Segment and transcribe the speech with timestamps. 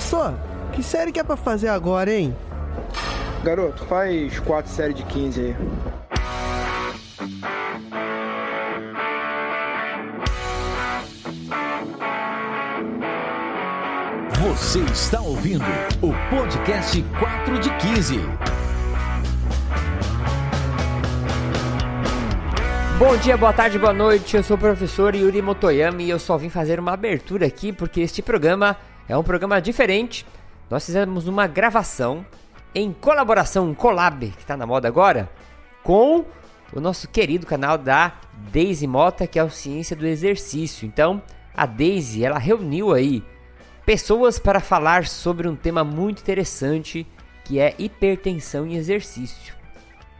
[0.00, 0.34] Só,
[0.72, 2.34] que série que é pra fazer agora, hein?
[3.42, 5.56] Garoto, faz quatro séries de 15 aí.
[14.40, 15.64] Você está ouvindo
[16.00, 18.20] o podcast 4 de 15.
[22.98, 24.36] Bom dia, boa tarde, boa noite.
[24.36, 28.00] Eu sou o professor Yuri Motoyama e eu só vim fazer uma abertura aqui porque
[28.00, 28.76] este programa
[29.08, 30.26] é um programa diferente.
[30.70, 32.24] Nós fizemos uma gravação
[32.74, 35.30] em colaboração, um collab, que está na moda agora,
[35.82, 36.24] com
[36.72, 38.12] o nosso querido canal da
[38.52, 40.86] Daisy Mota, que é o Ciência do Exercício.
[40.86, 41.22] Então,
[41.56, 43.24] a Daisy, ela reuniu aí
[43.86, 47.06] pessoas para falar sobre um tema muito interessante,
[47.44, 49.54] que é hipertensão em exercício.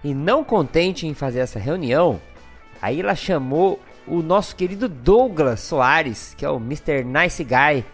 [0.02, 2.18] E não contente em fazer essa reunião,
[2.80, 7.04] Aí ela chamou o nosso querido Douglas Soares, que é o Mr.
[7.04, 7.84] Nice Guy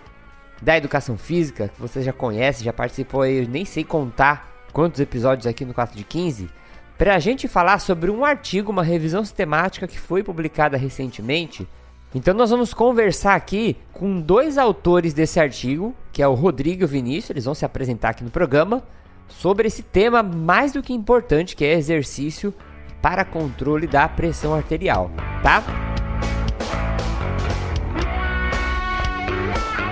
[0.65, 5.47] da Educação Física, que você já conhece, já participou aí, nem sei contar quantos episódios
[5.47, 6.49] aqui no 4 de 15,
[6.97, 11.69] para a gente falar sobre um artigo, uma revisão sistemática que foi publicada recentemente.
[12.15, 16.85] Então nós vamos conversar aqui com dois autores desse artigo, que é o Rodrigo e
[16.85, 18.83] o Vinícius, eles vão se apresentar aqui no programa,
[19.29, 22.55] sobre esse tema mais do que importante, que é exercício
[23.03, 25.11] para controle da pressão arterial,
[25.43, 25.63] tá?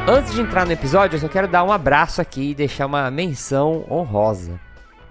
[0.06, 3.08] Antes de entrar no episódio, eu só quero dar um abraço aqui e deixar uma
[3.08, 4.60] menção honrosa.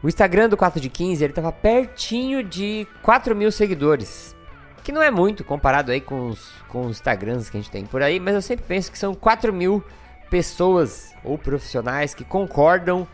[0.04, 4.36] O Instagram do 4 de 15 ele tava pertinho de 4 mil seguidores.
[4.84, 7.86] Que não é muito comparado aí com os, com os Instagrams que a gente tem
[7.86, 9.82] por aí, mas eu sempre penso que são 4 mil
[10.30, 13.08] pessoas ou profissionais que concordam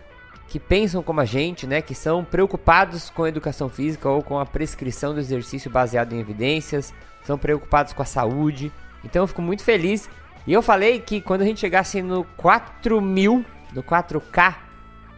[0.48, 4.40] que pensam como a gente, né, que são preocupados com a educação física ou com
[4.40, 6.92] a prescrição do exercício baseado em evidências,
[7.24, 8.72] são preocupados com a saúde.
[9.04, 10.10] Então eu fico muito feliz.
[10.48, 14.56] E eu falei que quando a gente chegasse no 4000, no 4K,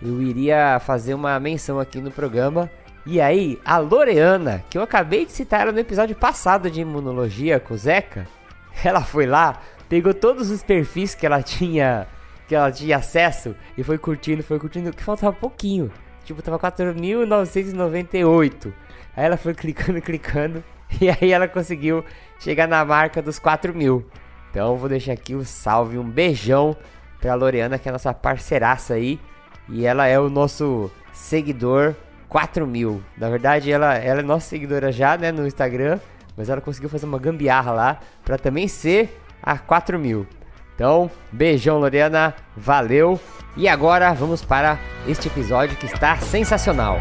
[0.01, 2.67] eu iria fazer uma menção aqui no programa.
[3.05, 7.59] E aí, a Loreana, que eu acabei de citar ela no episódio passado de imunologia
[7.59, 8.27] com o Zeca,
[8.83, 12.07] ela foi lá, pegou todos os perfis que ela tinha
[12.47, 15.91] que ela tinha acesso e foi curtindo, foi curtindo, que faltava pouquinho.
[16.25, 18.73] Tipo, tava 4.998.
[19.15, 20.63] Aí ela foi clicando, clicando,
[20.99, 22.03] e aí ela conseguiu
[22.39, 24.03] chegar na marca dos 4 mil.
[24.49, 26.75] Então vou deixar aqui o um salve, um beijão
[27.19, 29.19] pra Loreana, que é a nossa parceiraça aí.
[29.67, 31.95] E ela é o nosso seguidor
[32.27, 33.03] 4 mil.
[33.17, 35.99] Na verdade, ela, ela é nossa seguidora já, né, no Instagram.
[36.35, 40.25] Mas ela conseguiu fazer uma gambiarra lá para também ser a 4 mil.
[40.73, 43.19] Então, beijão, Lorena, valeu.
[43.57, 46.97] E agora vamos para este episódio que está sensacional.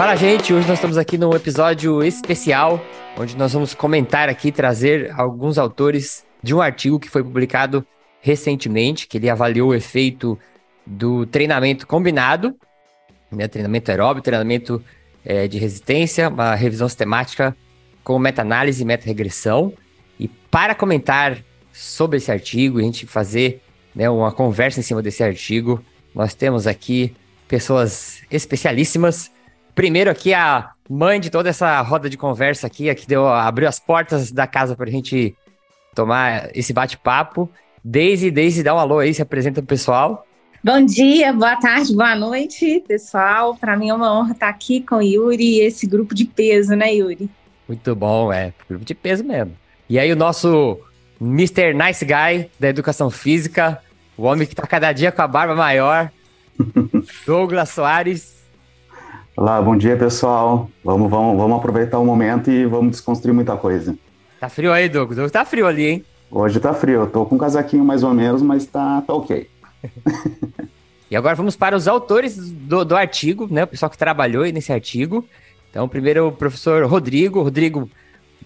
[0.00, 0.54] Fala, gente!
[0.54, 2.82] Hoje nós estamos aqui num episódio especial
[3.18, 7.86] onde nós vamos comentar aqui, trazer alguns autores de um artigo que foi publicado
[8.22, 10.38] recentemente, que ele avaliou o efeito
[10.86, 12.56] do treinamento combinado,
[13.30, 14.82] né, treinamento aeróbio, treinamento
[15.22, 17.54] é, de resistência, uma revisão sistemática
[18.02, 19.74] com meta-análise e meta-regressão.
[20.18, 21.44] E para comentar
[21.74, 23.60] sobre esse artigo, a gente fazer
[23.94, 25.84] né, uma conversa em cima desse artigo,
[26.14, 27.14] nós temos aqui
[27.46, 29.30] pessoas especialíssimas.
[29.74, 33.68] Primeiro aqui a mãe de toda essa roda de conversa aqui, a que deu, abriu
[33.68, 35.36] as portas da casa pra gente
[35.94, 37.50] tomar esse bate-papo.
[37.82, 40.26] Daisy, Daisy, dá um alô aí, se apresenta pro pessoal.
[40.62, 43.54] Bom dia, boa tarde, boa noite, pessoal.
[43.54, 46.74] Para mim é uma honra estar aqui com o Yuri e esse grupo de peso,
[46.76, 47.30] né, Yuri?
[47.66, 49.56] Muito bom, é, grupo de peso mesmo.
[49.88, 50.78] E aí o nosso
[51.20, 51.72] Mr.
[51.72, 53.80] Nice Guy da Educação Física,
[54.16, 56.10] o homem que tá cada dia com a barba maior,
[57.24, 58.39] Douglas Soares.
[59.40, 60.68] Olá, bom dia pessoal.
[60.84, 63.96] Vamos, vamos, vamos aproveitar o momento e vamos desconstruir muita coisa.
[64.38, 65.32] Tá frio aí, Douglas?
[65.32, 66.04] Tá frio ali, hein?
[66.30, 67.00] Hoje tá frio.
[67.00, 69.48] Eu tô com um casaquinho mais ou menos, mas tá, tá ok.
[71.10, 73.64] e agora vamos para os autores do, do artigo, né?
[73.64, 75.26] O pessoal que trabalhou aí nesse artigo.
[75.70, 77.42] Então, primeiro o professor Rodrigo.
[77.42, 77.88] Rodrigo,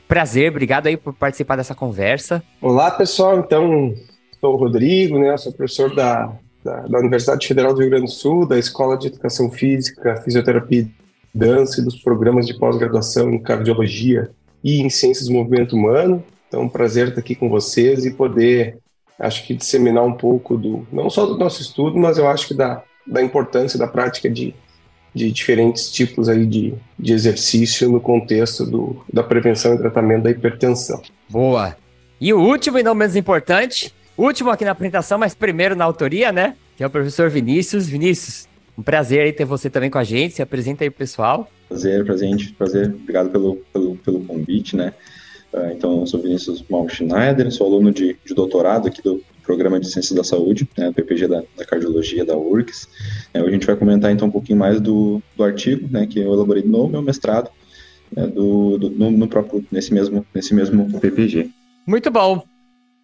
[0.07, 2.41] prazer, obrigado aí por participar dessa conversa.
[2.63, 3.41] Olá, pessoal.
[3.41, 3.93] Então,
[4.41, 5.33] sou o Rodrigo, né?
[5.33, 6.33] Eu sou professor da
[6.65, 10.81] da, da, Universidade Federal do Rio Grande do Sul, da Escola de Educação Física, Fisioterapia
[10.81, 10.91] e
[11.35, 14.31] Dança e dos programas de pós-graduação em Cardiologia
[14.63, 16.25] e em Ciências do Movimento Humano.
[16.49, 18.79] Então, um prazer estar aqui com vocês e poder,
[19.19, 22.55] acho que, disseminar um pouco do, não só do nosso estudo, mas eu acho que
[22.55, 24.55] da, da importância da prática de,
[25.13, 30.31] de diferentes tipos aí de, de exercício no contexto do, da prevenção e tratamento da
[30.31, 31.03] hipertensão.
[31.29, 31.77] Boa!
[32.21, 36.31] E o último e não menos importante, último aqui na apresentação, mas primeiro na autoria,
[36.31, 36.57] né?
[36.77, 37.89] Que é o professor Vinícius.
[37.89, 40.35] Vinícius, um prazer aí ter você também com a gente.
[40.35, 41.49] Se apresenta aí pessoal.
[41.69, 42.53] Prazer, prazer.
[42.57, 42.95] Prazer.
[42.95, 44.93] Obrigado pelo, pelo, pelo convite, né?
[45.53, 49.79] Uh, então, eu sou Vinícius Mal Schneider, sou aluno de, de doutorado aqui do Programa
[49.79, 52.89] de Ciências da Saúde, né, PPG da, da Cardiologia da URCS.
[53.33, 56.19] É, hoje a gente vai comentar então um pouquinho mais do, do artigo, né, que
[56.19, 57.51] eu elaborei no meu mestrado,
[58.11, 61.51] né, do, do no, no, próprio, nesse mesmo, nesse mesmo PPG.
[61.87, 62.43] Muito bom.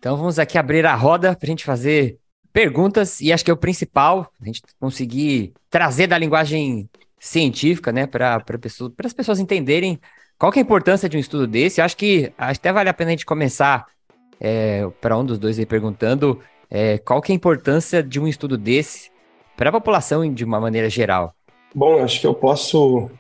[0.01, 2.17] Então vamos aqui abrir a roda para a gente fazer
[2.55, 6.89] perguntas e acho que é o principal, a gente conseguir trazer da linguagem
[7.19, 10.01] científica, né, para pessoa, as pessoas entenderem
[10.39, 11.83] qual é a importância de um estudo desse.
[11.83, 13.85] Eu acho que até vale a pena a gente começar
[14.41, 18.57] é, para um dos dois aí perguntando é, qual é a importância de um estudo
[18.57, 19.11] desse
[19.55, 21.35] para a população de uma maneira geral.
[21.75, 23.11] Bom, acho que eu posso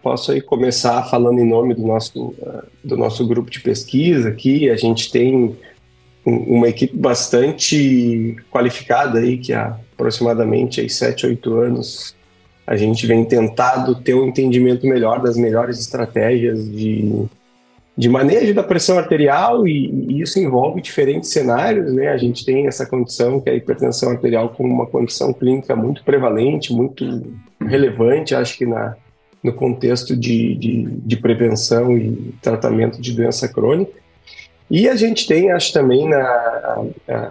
[0.00, 2.32] posso aí começar falando em nome do nosso
[2.84, 4.70] do nosso grupo de pesquisa aqui.
[4.70, 5.58] A gente tem
[6.24, 12.14] uma equipe bastante qualificada aí que há aproximadamente aí, 7, 8 anos
[12.66, 17.28] a gente vem tentado ter um entendimento melhor das melhores estratégias de
[17.96, 22.08] de manejo da pressão arterial e, e, isso envolve diferentes cenários, né?
[22.08, 26.02] A gente tem essa condição que é a hipertensão arterial como uma condição clínica muito
[26.02, 27.04] prevalente, muito
[27.60, 28.96] relevante, acho que na,
[29.42, 33.92] no contexto de, de, de prevenção e tratamento de doença crônica.
[34.70, 36.84] E a gente tem, acho também, na,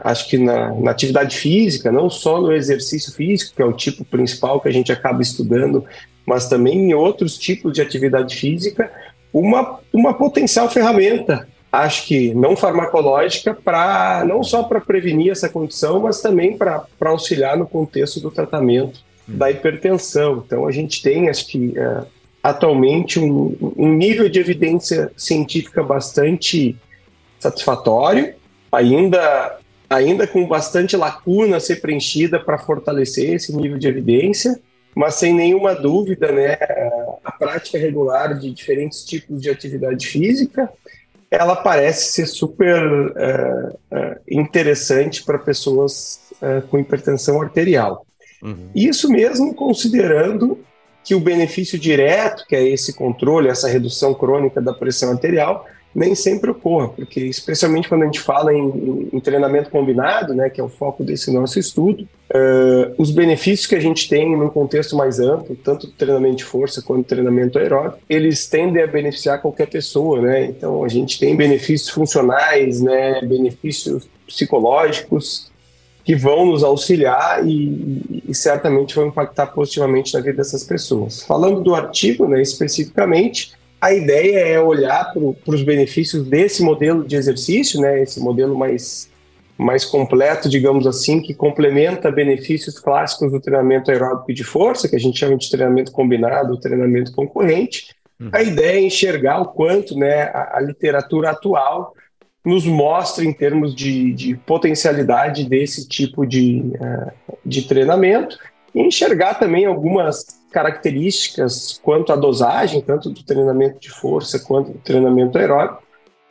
[0.03, 4.05] acho que na, na, atividade física, não só no exercício físico, que é o tipo
[4.05, 5.83] principal que a gente acaba estudando,
[6.25, 8.91] mas também em outros tipos de atividade física,
[9.33, 16.01] uma, uma potencial ferramenta, acho que não farmacológica, para não só para prevenir essa condição,
[16.01, 20.43] mas também para auxiliar no contexto do tratamento da hipertensão.
[20.45, 22.03] Então, a gente tem, acho que, é,
[22.43, 26.75] atualmente, um, um nível de evidência científica bastante
[27.41, 28.33] satisfatório,
[28.71, 29.57] ainda
[29.89, 34.57] ainda com bastante lacuna a ser preenchida para fortalecer esse nível de evidência,
[34.95, 36.57] mas sem nenhuma dúvida, né,
[37.25, 40.71] a prática regular de diferentes tipos de atividade física,
[41.29, 48.05] ela parece ser super uh, uh, interessante para pessoas uh, com hipertensão arterial.
[48.41, 48.69] Uhum.
[48.73, 50.59] Isso mesmo considerando
[51.03, 56.15] que o benefício direto, que é esse controle, essa redução crônica da pressão arterial, nem
[56.15, 60.63] sempre ocorra, porque especialmente quando a gente fala em, em treinamento combinado, né, que é
[60.63, 65.19] o foco desse nosso estudo, uh, os benefícios que a gente tem num contexto mais
[65.19, 70.45] amplo, tanto treinamento de força quanto treinamento aeróbico, eles tendem a beneficiar qualquer pessoa, né?
[70.45, 75.51] Então a gente tem benefícios funcionais, né, benefícios psicológicos
[76.03, 81.21] que vão nos auxiliar e, e certamente vão impactar positivamente na vida dessas pessoas.
[81.21, 87.15] Falando do artigo, né, especificamente, a ideia é olhar para os benefícios desse modelo de
[87.15, 89.09] exercício, né, esse modelo mais,
[89.57, 94.99] mais completo, digamos assim, que complementa benefícios clássicos do treinamento aeróbico de força, que a
[94.99, 97.95] gente chama de treinamento combinado, treinamento concorrente.
[98.19, 98.29] Uhum.
[98.31, 101.95] A ideia é enxergar o quanto né, a, a literatura atual
[102.45, 107.11] nos mostra em termos de, de potencialidade desse tipo de, uh,
[107.43, 108.37] de treinamento
[108.73, 114.79] e enxergar também algumas características quanto à dosagem, tanto do treinamento de força quanto do
[114.79, 115.83] treinamento aeróbico,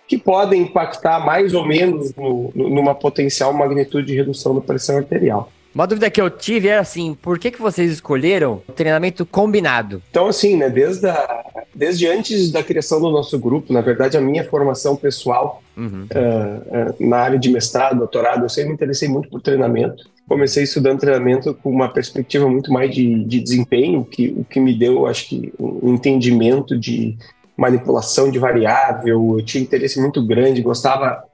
[0.07, 5.51] que podem impactar mais ou menos no, numa potencial magnitude de redução da pressão arterial.
[5.73, 10.03] Uma dúvida que eu tive é assim, por que, que vocês escolheram o treinamento combinado?
[10.11, 14.21] Então, assim, né, desde, a, desde antes da criação do nosso grupo, na verdade, a
[14.21, 16.07] minha formação pessoal uhum.
[16.07, 20.09] uh, uh, na área de mestrado, doutorado, eu sempre me interessei muito por treinamento.
[20.29, 24.77] Comecei estudando treinamento com uma perspectiva muito mais de, de desempenho, que, o que me
[24.77, 27.17] deu, acho que, um entendimento de
[27.57, 29.37] manipulação de variável.
[29.39, 31.25] Eu tinha interesse muito grande, gostava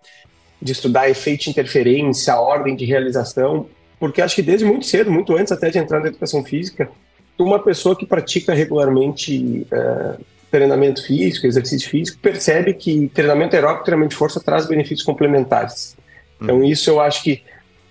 [0.60, 3.66] de estudar efeito de interferência, ordem de realização
[3.98, 6.90] porque acho que desde muito cedo, muito antes até de entrar na educação física,
[7.38, 10.16] uma pessoa que pratica regularmente é,
[10.50, 15.96] treinamento físico, exercício físico, percebe que treinamento aeróbico, treinamento de força traz benefícios complementares.
[16.40, 16.64] Então, hum.
[16.64, 17.42] isso eu acho que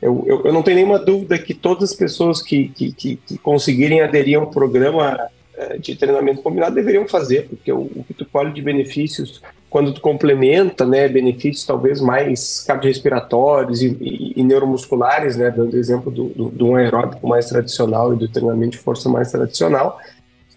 [0.02, 3.38] eu, eu, eu, não tenho nenhuma dúvida que todas as pessoas que, que, que, que
[3.38, 8.14] conseguirem aderir a um programa é, de treinamento combinado deveriam fazer, porque o, o que
[8.14, 9.42] tu colhe de benefícios
[9.76, 16.10] quando tu complementa, né, benefícios talvez mais cardiorrespiratórios e, e, e neuromusculares, né, dando exemplo
[16.10, 20.00] do, do, do aeróbico mais tradicional e do treinamento de força mais tradicional,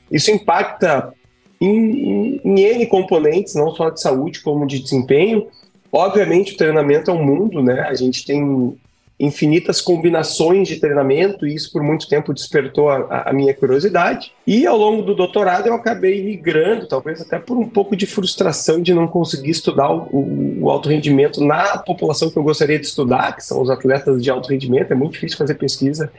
[0.09, 1.13] isso impacta
[1.61, 5.49] em, em, em N componentes, não só de saúde como de desempenho.
[5.91, 8.79] Obviamente o treinamento é um mundo, né, a gente tem
[9.21, 14.33] infinitas combinações de treinamento, e isso por muito tempo despertou a, a, minha curiosidade.
[14.47, 18.81] E ao longo do doutorado eu acabei migrando, talvez até por um pouco de frustração
[18.81, 22.87] de não conseguir estudar o, o, o alto rendimento na população que eu gostaria de
[22.87, 24.93] estudar, que são os atletas de alto rendimento.
[24.93, 26.13] É muito difícil fazer pesquisa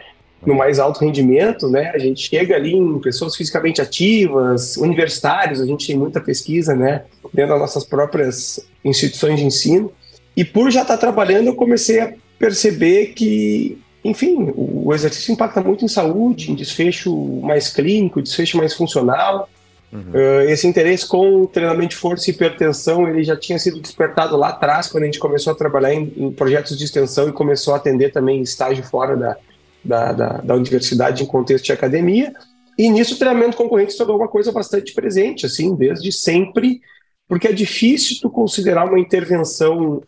[0.46, 1.92] no mais alto rendimento, né?
[1.94, 7.04] A gente chega ali em pessoas fisicamente ativas, universitários, a gente tem muita pesquisa, né?
[7.34, 9.92] Dentro das nossas próprias instituições de ensino.
[10.36, 15.84] E por já estar trabalhando, eu comecei a perceber que, enfim, o exercício impacta muito
[15.84, 19.50] em saúde, em desfecho mais clínico, desfecho mais funcional.
[19.92, 20.12] Uhum.
[20.12, 24.50] Uh, esse interesse com treinamento de força e hipertensão, ele já tinha sido despertado lá
[24.50, 27.78] atrás, quando a gente começou a trabalhar em, em projetos de extensão e começou a
[27.78, 29.38] atender também estágio fora da,
[29.84, 32.32] da, da, da universidade em contexto de academia.
[32.78, 36.80] E nisso o treinamento concorrente se tornou uma coisa bastante presente, assim, desde sempre,
[37.28, 40.02] porque é difícil tu considerar uma intervenção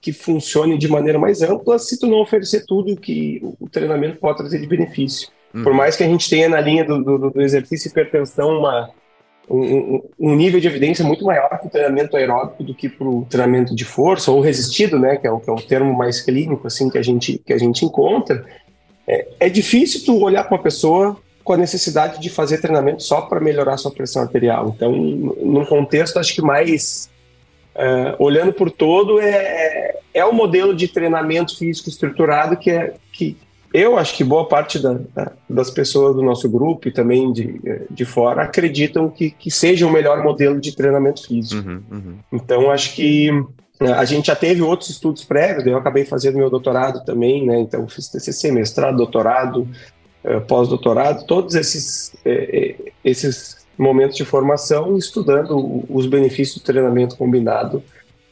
[0.00, 4.38] que funcione de maneira mais ampla se tu não oferecer tudo que o treinamento pode
[4.38, 5.28] trazer de benefício.
[5.54, 5.64] Uhum.
[5.64, 8.90] Por mais que a gente tenha na linha do, do, do exercício hipertensão uma,
[9.50, 13.26] um, um, nível de evidência muito maior para o treinamento aeróbico do que para o
[13.28, 16.66] treinamento de força ou resistido, né, que é, o, que é o termo mais clínico
[16.66, 18.44] assim que a gente que a gente encontra.
[19.06, 23.22] É, é difícil tu olhar para uma pessoa com a necessidade de fazer treinamento só
[23.22, 24.74] para melhorar sua pressão arterial.
[24.76, 27.08] Então, num contexto acho que mais
[27.78, 33.36] Uh, olhando por todo, é, é o modelo de treinamento físico estruturado que é que
[33.72, 37.60] eu acho que boa parte da, da, das pessoas do nosso grupo e também de,
[37.90, 41.68] de fora acreditam que, que seja o melhor modelo de treinamento físico.
[41.68, 42.14] Uhum, uhum.
[42.32, 43.30] Então, acho que
[43.80, 47.60] é, a gente já teve outros estudos prévios, eu acabei fazendo meu doutorado também, né?
[47.60, 49.68] Então, fiz TCC, mestrado, doutorado,
[50.24, 57.82] uh, pós-doutorado, todos esses, uh, esses momentos de formação, estudando os benefícios do treinamento combinado.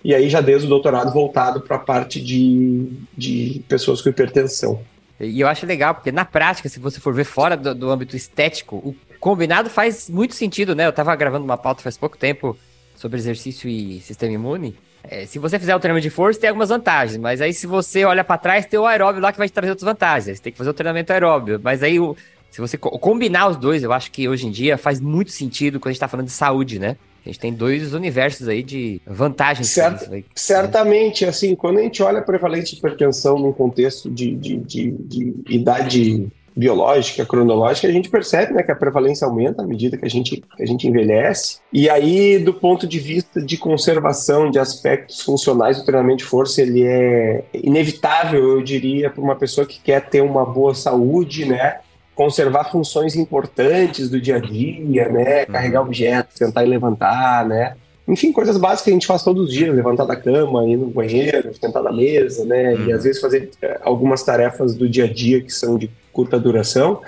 [0.04, 4.80] E aí já desde o doutorado voltado para a parte de, de pessoas com hipertensão.
[5.18, 8.16] E eu acho legal, porque na prática, se você for ver fora do, do âmbito
[8.16, 10.84] estético, o combinado faz muito sentido, né?
[10.84, 12.56] Eu estava gravando uma pauta faz pouco tempo
[12.94, 14.76] sobre exercício e sistema imune.
[15.08, 18.04] É, se você fizer o treinamento de força, tem algumas vantagens, mas aí se você
[18.04, 20.36] olha para trás, tem o aeróbio lá que vai te trazer outras vantagens.
[20.36, 22.16] Você tem que fazer o treinamento aeróbio, mas aí o,
[22.56, 25.88] se você combinar os dois, eu acho que hoje em dia faz muito sentido quando
[25.88, 26.96] a gente está falando de saúde, né?
[27.22, 29.68] A gente tem dois universos aí de vantagens.
[29.68, 34.34] Certo, aí, certamente, assim, quando a gente olha a prevalência de hipertensão num contexto de,
[34.34, 39.66] de, de, de, idade biológica, cronológica, a gente percebe né, que a prevalência aumenta à
[39.66, 41.58] medida que a, gente, que a gente envelhece.
[41.70, 46.62] E aí, do ponto de vista de conservação de aspectos funcionais do treinamento de força,
[46.62, 51.80] ele é inevitável, eu diria, para uma pessoa que quer ter uma boa saúde, né?
[52.16, 55.40] Conservar funções importantes do dia a dia, né?
[55.40, 55.52] Uhum.
[55.52, 57.76] Carregar objetos, tentar e levantar, né?
[58.08, 60.87] Enfim, coisas básicas que a gente faz todos os dias, levantar da cama, ir no
[60.87, 62.75] banheiro, sentar na mesa, né?
[62.75, 62.87] Uhum.
[62.87, 66.40] E às vezes fazer eh, algumas tarefas do dia a dia que são de curta
[66.40, 67.02] duração.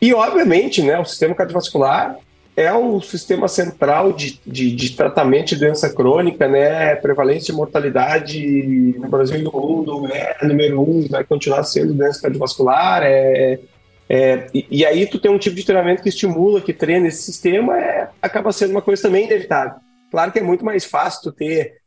[0.00, 2.18] E, obviamente, né, o sistema cardiovascular
[2.56, 6.94] é o sistema central de, de, de, tratamento de doença crônica, né?
[6.96, 12.20] Prevalência de mortalidade no Brasil e no mundo é número um, vai continuar sendo doença
[12.20, 13.58] cardiovascular, é,
[14.08, 17.22] é, e, e, aí tu tem um tipo de treinamento que estimula, que treina esse
[17.22, 19.76] sistema, é, acaba sendo uma coisa também inevitável.
[20.10, 21.78] Claro que é muito mais fácil tu ter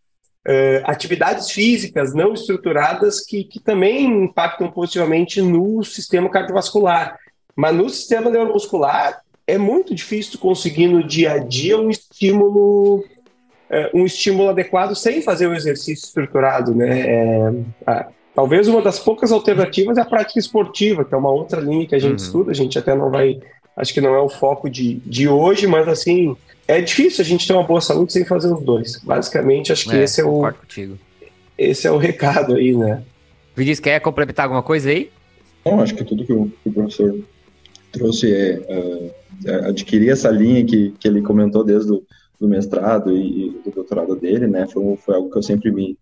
[0.48, 7.18] uh, atividades físicas não estruturadas que, que também impactam positivamente no sistema cardiovascular.
[7.56, 12.98] Mas no sistema neuromuscular é muito difícil tu conseguir no dia a dia um estímulo
[12.98, 13.06] uh,
[13.94, 17.00] um estímulo adequado sem fazer o exercício estruturado, né?
[17.00, 18.06] É,
[18.38, 21.96] Talvez uma das poucas alternativas é a prática esportiva, que é uma outra linha que
[21.96, 22.26] a gente uhum.
[22.28, 23.40] estuda, a gente até não vai,
[23.76, 27.48] acho que não é o foco de, de hoje, mas assim, é difícil a gente
[27.48, 28.98] ter uma boa saúde sem fazer os dois.
[28.98, 31.00] Basicamente, acho que é, esse é o contigo.
[31.58, 33.02] esse é o recado aí, né?
[33.56, 35.10] Vinícius, quer complementar alguma coisa aí?
[35.66, 37.20] Não, acho que tudo que o, que o professor
[37.92, 39.12] trouxe é,
[39.48, 42.04] uh, adquirir essa linha que, que ele comentou desde o
[42.40, 44.68] do mestrado e, e do doutorado dele, né?
[44.68, 45.98] Foi, foi algo que eu sempre me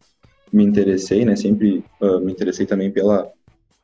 [0.55, 1.35] me interessei, né?
[1.35, 3.29] Sempre uh, me interessei também pela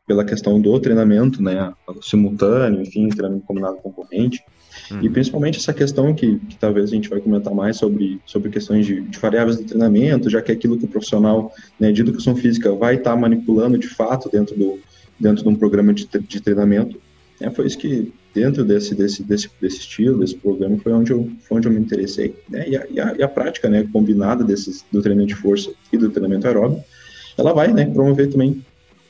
[0.08, 1.74] pela questão do treinamento, né?
[2.02, 4.44] Simultâneo, enfim, treinamento combinado concorrente.
[4.90, 5.14] E uhum.
[5.14, 9.02] principalmente essa questão que, que, talvez a gente vai comentar mais sobre, sobre questões de,
[9.02, 12.74] de variáveis do treinamento, já que é aquilo que o profissional né, de educação física
[12.74, 14.80] vai estar tá manipulando de fato dentro, do,
[15.20, 17.00] dentro de um programa de, de treinamento.
[17.42, 21.30] É, foi isso que, dentro desse, desse, desse, desse estilo, desse programa, foi onde eu,
[21.42, 22.36] foi onde eu me interessei.
[22.50, 22.70] Né?
[22.70, 25.98] E, a, e, a, e a prática né, combinada desses, do treinamento de força e
[25.98, 26.84] do treinamento aeróbico,
[27.38, 28.64] ela vai né, promover também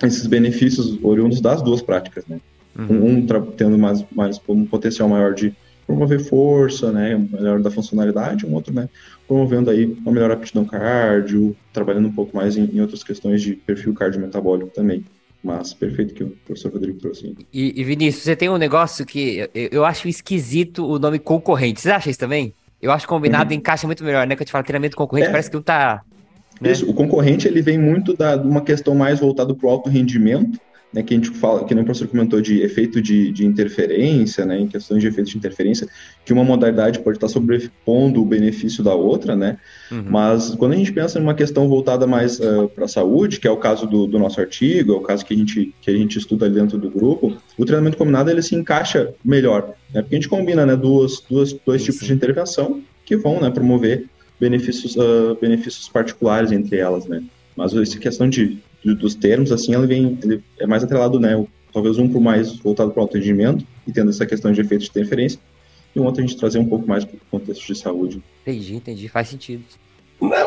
[0.04, 2.26] esses benefícios oriundos das duas práticas.
[2.26, 2.40] Né?
[2.78, 3.18] Uhum.
[3.18, 5.54] Um, tendo mais, mais um potencial maior de
[5.86, 8.88] promover força, né, melhor da funcionalidade, um outro, né,
[9.28, 13.56] promovendo aí uma melhor aptidão cardio, trabalhando um pouco mais em, em outras questões de
[13.56, 15.04] perfil cardiometabólico também.
[15.44, 17.36] Mas perfeito que o professor Rodrigo trouxe.
[17.52, 21.82] E, e Vinícius, você tem um negócio que eu, eu acho esquisito o nome concorrente.
[21.82, 22.54] Vocês acham isso também?
[22.82, 23.58] Eu acho que combinado uhum.
[23.58, 24.36] encaixa muito melhor, né?
[24.36, 25.32] Quando a gente fala treinamento concorrente, é.
[25.32, 26.02] parece que um tá.
[26.60, 26.72] Né?
[26.72, 29.90] Isso, o concorrente ele vem muito da, de uma questão mais voltada para o alto
[29.90, 30.60] rendimento,
[30.94, 34.46] né, que a gente fala, que nem o professor comentou de efeito de, de interferência,
[34.46, 35.88] né, em questões de efeito de interferência,
[36.26, 39.58] que uma modalidade pode estar sobrepondo o benefício da outra, né,
[39.92, 40.06] uhum.
[40.10, 43.48] mas quando a gente pensa em uma questão voltada mais uh, para a saúde, que
[43.48, 45.96] é o caso do, do, nosso artigo, é o caso que a gente, que a
[45.96, 50.18] gente estuda dentro do grupo, o treinamento combinado ele se encaixa melhor, né, porque a
[50.18, 54.06] gente combina, né, duas, duas, dois tipos de intervenção que vão, né, promover
[54.40, 57.24] benefícios, uh, benefícios particulares entre elas, né,
[57.56, 61.44] mas essa questão de dos termos, assim, ele vem, ele é mais atrelado, né?
[61.74, 64.92] Talvez um para mais voltado para o atendimento e tendo essa questão de efeitos de
[64.92, 65.40] interferência,
[65.96, 68.22] e um outro a gente trazer um pouco mais para o contexto de saúde.
[68.42, 69.64] Entendi, entendi, faz sentido.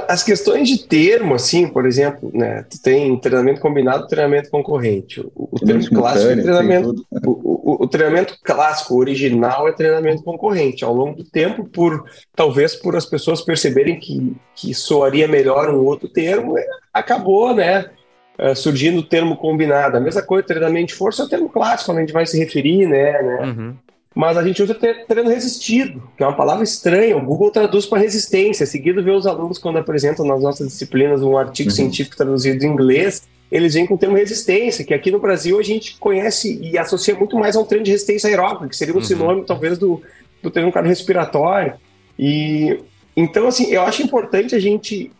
[0.06, 5.20] As questões de termo, assim, por exemplo, né, tu tem treinamento combinado, treinamento concorrente.
[5.34, 7.06] O, o termo clássico é treinamento.
[7.26, 10.84] O, o, o, treinamento clássico original é treinamento concorrente.
[10.84, 12.04] Ao longo do tempo, por
[12.36, 16.54] talvez por as pessoas perceberem que, que soaria melhor um outro termo,
[16.92, 17.90] acabou, né?
[18.38, 19.96] Uh, surgindo o termo combinado.
[19.96, 22.38] A mesma coisa, treinamento de força é o termo clássico, quando a gente vai se
[22.38, 23.22] referir, né?
[23.22, 23.38] né?
[23.44, 23.74] Uhum.
[24.14, 27.16] Mas a gente usa treino resistido, que é uma palavra estranha.
[27.16, 28.64] O Google traduz para resistência.
[28.64, 31.74] Seguido vê os alunos quando apresentam nas nossas disciplinas um artigo uhum.
[31.74, 35.62] científico traduzido em inglês, eles vêm com o termo resistência, que aqui no Brasil a
[35.62, 38.98] gente conhece e associa muito mais a um treino de resistência aeróbica, que seria um
[38.98, 39.02] uhum.
[39.02, 40.00] sinônimo talvez do,
[40.42, 41.74] do treino cardiorrespiratório.
[42.18, 42.80] E
[43.16, 45.10] então assim, eu acho importante a gente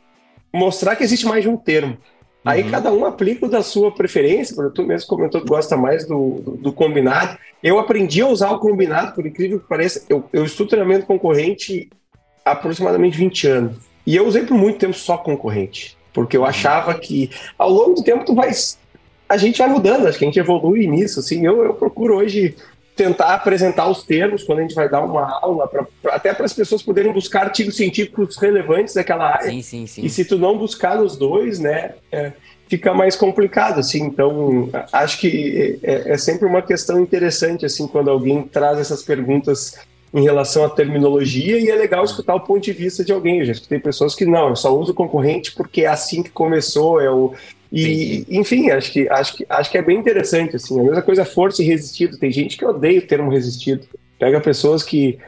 [0.53, 1.99] mostrar que existe mais de um termo.
[2.45, 2.71] Aí uhum.
[2.71, 6.51] cada um aplica o da sua preferência, tu mesmo comentou que gosta mais do, do,
[6.57, 7.39] do, combinado.
[7.63, 10.05] Eu aprendi a usar o combinado, por incrível que pareça.
[10.11, 11.89] Eu, eu estudo treinamento concorrente
[12.45, 13.77] há aproximadamente 20 anos.
[14.07, 15.97] E eu usei por muito tempo só concorrente.
[16.13, 16.47] Porque eu uhum.
[16.47, 18.51] achava que ao longo do tempo tu vai.
[19.27, 21.21] A gente vai mudando, acho que a gente evolui nisso.
[21.21, 22.55] Assim, eu, eu procuro hoje
[22.97, 26.47] tentar apresentar os termos quando a gente vai dar uma aula, pra, pra até para
[26.47, 29.51] as pessoas poderem buscar artigos científicos relevantes daquela área.
[29.51, 30.05] Sim, sim, sim.
[30.05, 32.33] E se tu não buscar nos dois, né, é,
[32.69, 34.05] fica mais complicado, assim.
[34.05, 39.77] Então, acho que é, é, sempre uma questão interessante, assim, quando alguém traz essas perguntas
[40.13, 43.41] em relação à terminologia e é legal escutar o ponto de vista de alguém.
[43.41, 47.01] Eu já escutei pessoas que não, eu só uso concorrente porque é assim que começou,
[47.01, 47.35] é o,
[47.75, 50.79] e, enfim, acho que, acho, que, acho que é bem interessante, assim.
[50.79, 52.19] A mesma coisa força e resistido.
[52.19, 53.87] Tem gente que odeia o termo resistido.
[54.19, 55.19] Pega pessoas que...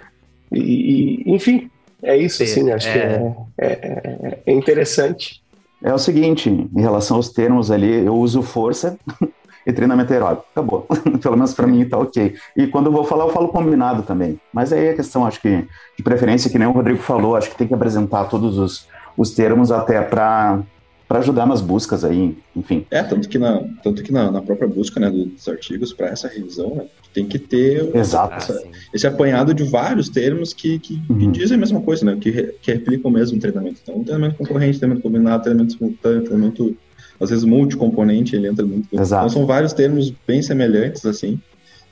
[0.53, 1.69] E, e enfim,
[2.03, 2.93] é isso, assim, acho é.
[2.93, 5.43] que é, é, é, é, interessante.
[5.83, 8.97] É o seguinte, em relação aos termos ali, eu uso força
[9.67, 10.47] e treinamento aeróbico.
[10.53, 10.87] Acabou.
[11.21, 12.37] Pelo menos para mim tá ok.
[12.57, 14.41] E quando eu vou falar, eu falo combinado também.
[14.53, 17.57] Mas aí a questão, acho que, de preferência, que nem o Rodrigo falou, acho que
[17.57, 20.61] tem que apresentar todos os, os termos até para
[21.09, 22.85] para ajudar nas buscas aí, enfim.
[22.91, 26.27] É, tanto que na, tanto que na, na própria busca né, dos artigos para essa
[26.27, 28.35] revisão, né, tem que ter Exato.
[28.35, 31.19] Essa, esse apanhado de vários termos que, que, uhum.
[31.19, 33.81] que, dizem a mesma coisa, né, que, que replicam o mesmo treinamento.
[33.83, 36.77] Então, treinamento concorrente, treinamento combinado, treinamento simultâneo, treinamento,
[37.21, 38.89] às vezes, multicomponente, ele entra muito.
[38.93, 39.27] Exato.
[39.27, 41.41] Então, são vários termos bem semelhantes, assim,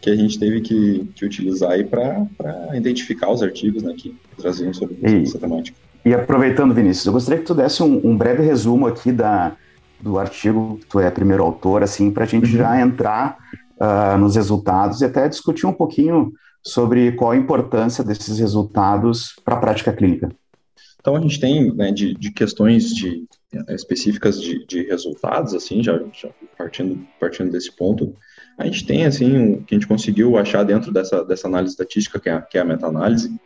[0.00, 2.27] que a gente teve que, que utilizar aí para
[2.74, 5.84] identificar os artigos né, que traziam sobre essa temática.
[6.05, 9.57] E aproveitando, Vinícius, eu gostaria que tu desse um, um breve resumo aqui da,
[10.01, 12.59] do artigo, que tu é primeiro autor, assim, para a gente uhum.
[12.59, 13.38] já entrar
[13.81, 19.55] uh, nos resultados e até discutir um pouquinho sobre qual a importância desses resultados para
[19.55, 20.31] a prática clínica.
[21.01, 23.25] Então a gente tem né, de, de, questões de,
[23.71, 28.14] específicas de, de, resultados, assim, já, já, partindo, partindo desse ponto,
[28.57, 32.19] a gente tem assim o que a gente conseguiu achar dentro dessa, dessa análise estatística,
[32.19, 33.38] que é, que é a meta-análise,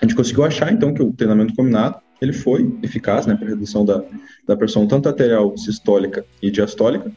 [0.00, 3.84] a gente conseguiu achar, então, que o treinamento combinado ele foi eficaz né, para redução
[3.84, 4.02] da,
[4.46, 7.10] da pressão tanto arterial sistólica e diastólica,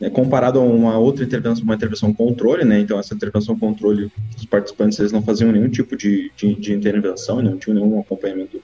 [0.00, 4.44] né, comparado a uma outra intervenção, uma intervenção controle, né, então essa intervenção controle, os
[4.46, 8.60] participantes eles não faziam nenhum tipo de, de, de intervenção, não tinham nenhum acompanhamento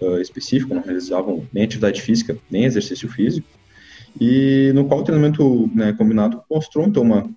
[0.00, 3.48] uh, específico, não realizavam nem atividade física, nem exercício físico,
[4.20, 7.28] e no qual o treinamento né, combinado mostrou, então, uma,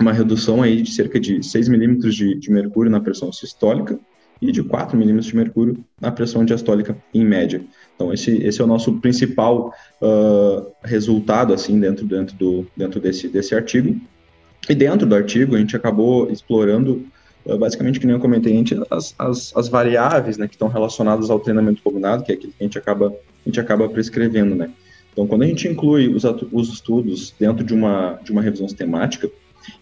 [0.00, 3.98] uma redução aí de cerca de 6 milímetros de, de mercúrio na pressão sistólica,
[4.40, 7.60] e de 4 milímetros de mercúrio na pressão diastólica em média.
[7.94, 13.28] Então esse, esse é o nosso principal uh, resultado assim dentro, dentro, do, dentro desse,
[13.28, 14.00] desse artigo.
[14.68, 17.04] E dentro do artigo a gente acabou explorando
[17.44, 21.40] uh, basicamente, que nem eu comentei, as, as, as variáveis né, que estão relacionadas ao
[21.40, 24.54] treinamento combinado, que é aquilo que a gente acaba, a gente acaba prescrevendo.
[24.54, 24.70] Né?
[25.12, 26.22] Então quando a gente inclui os,
[26.52, 29.28] os estudos dentro de uma, de uma revisão sistemática,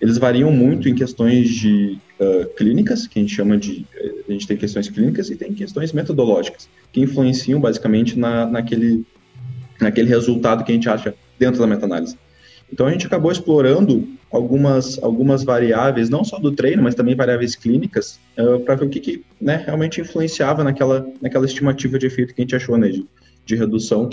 [0.00, 3.86] eles variam muito em questões de uh, clínicas, que a gente chama de.
[4.28, 9.04] A gente tem questões clínicas e tem questões metodológicas, que influenciam basicamente na, naquele,
[9.80, 12.18] naquele resultado que a gente acha dentro da meta-análise.
[12.72, 17.54] Então a gente acabou explorando algumas, algumas variáveis, não só do treino, mas também variáveis
[17.54, 22.34] clínicas, uh, para ver o que, que né, realmente influenciava naquela, naquela estimativa de efeito
[22.34, 23.06] que a gente achou, né, de,
[23.44, 24.08] de redução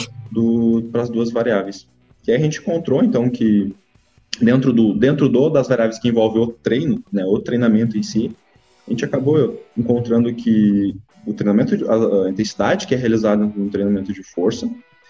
[0.92, 1.88] para as duas variáveis.
[2.28, 3.74] E aí a gente encontrou, então, que
[4.42, 8.32] dentro do, dentro do das variáveis que envolvem o treino, né, o treinamento em si,
[8.88, 14.12] a gente acabou encontrando que o treinamento, a, a intensidade que é realizada no treinamento
[14.12, 14.70] de força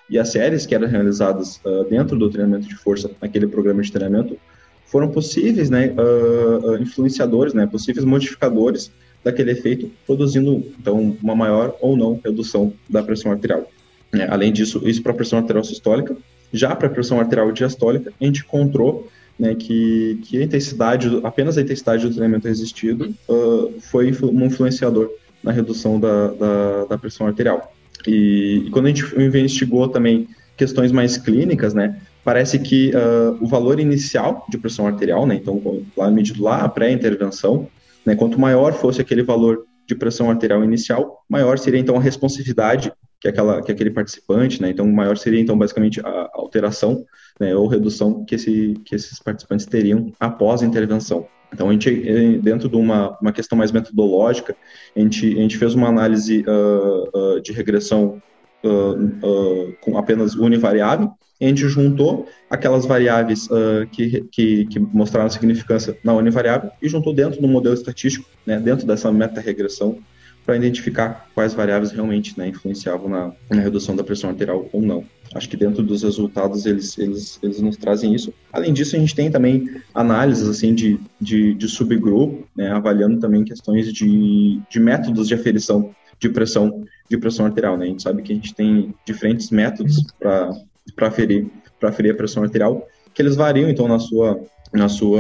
[0.10, 3.92] e as séries que eram realizadas uh, dentro do treinamento de força naquele programa de
[3.92, 4.38] treinamento
[4.86, 8.92] foram possíveis, né, uh, influenciadores, né, possíveis modificadores
[9.24, 13.68] daquele efeito, produzindo então uma maior ou não redução da pressão arterial.
[14.14, 16.16] É, além disso, isso para a pressão arterial sistólica,
[16.54, 21.58] já para a pressão arterial diastólica, a gente encontrou né, que, que a intensidade, apenas
[21.58, 25.10] a intensidade do treinamento resistido uh, foi um influenciador
[25.44, 27.74] na redução da, da, da pressão arterial.
[28.08, 33.48] E, e, quando a gente investigou também questões mais clínicas, né, parece que uh, o
[33.48, 37.68] valor inicial de pressão arterial, né, então lá medido lá a pré-intervenção,
[38.06, 42.92] né, quanto maior fosse aquele valor de pressão arterial inicial, maior seria então a responsividade
[43.24, 44.70] que, aquela, que aquele participante, né?
[44.70, 47.06] Então, maior seria, então, basicamente, a alteração
[47.40, 51.26] né, ou redução que, esse, que esses participantes teriam após a intervenção.
[51.52, 54.56] Então, a gente, eh, dentro de uma, uma questão mais metodológica,
[54.96, 58.22] a gente, a gente fez uma análise uh, uh, de regressão
[58.64, 61.12] uh, com apenas univariável,
[61.42, 63.50] a gente juntou aquelas variáveis
[63.92, 68.88] que, que, que, mostraram significância na univariável e juntou dentro do modelo estatístico, né, dentro
[68.88, 69.98] dessa meta-regressão,
[70.46, 75.06] para identificar quais variáveis realmente né, influenciavam na, na, redução da pressão arterial ou não.
[75.34, 78.34] Acho que dentro dos resultados eles, eles, eles nos trazem isso.
[78.52, 83.44] Além disso, a gente tem também análises assim de, de, de subgrupo, né, avaliando também
[83.44, 87.78] questões de, de métodos de aferição de pressão de pressão arterial.
[87.78, 87.86] Né?
[87.86, 91.48] A gente sabe que a gente tem diferentes métodos para aferir,
[91.82, 94.40] aferir a pressão arterial, que eles variam então na sua
[94.72, 95.20] na sua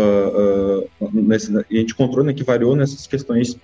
[1.00, 3.56] uh, nesse, a gente encontrou né, que variou nessas questões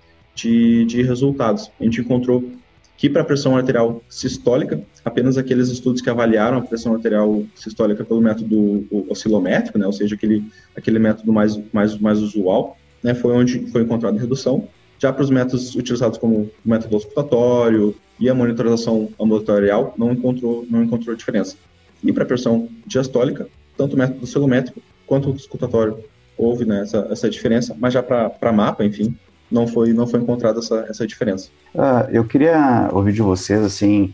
[0.41, 1.71] de, de resultados.
[1.79, 2.51] A gente encontrou
[2.97, 8.03] que para a pressão arterial sistólica, apenas aqueles estudos que avaliaram a pressão arterial sistólica
[8.03, 10.43] pelo método oscilométrico, né, ou seja, aquele,
[10.75, 14.67] aquele método mais, mais, mais usual, né, foi onde foi encontrada redução.
[15.01, 20.83] Já para os métodos utilizados como método auscultatório e a monitorização ambulatorial, não encontrou, não
[20.83, 21.55] encontrou diferença.
[22.03, 23.47] E para a pressão diastólica,
[23.77, 26.03] tanto o método oscilométrico quanto o auscultatório
[26.37, 29.15] houve né, essa, essa diferença, mas já para mapa, enfim,
[29.51, 31.49] não foi não foi encontrada essa, essa diferença.
[31.73, 34.13] Uh, eu queria ouvir de vocês assim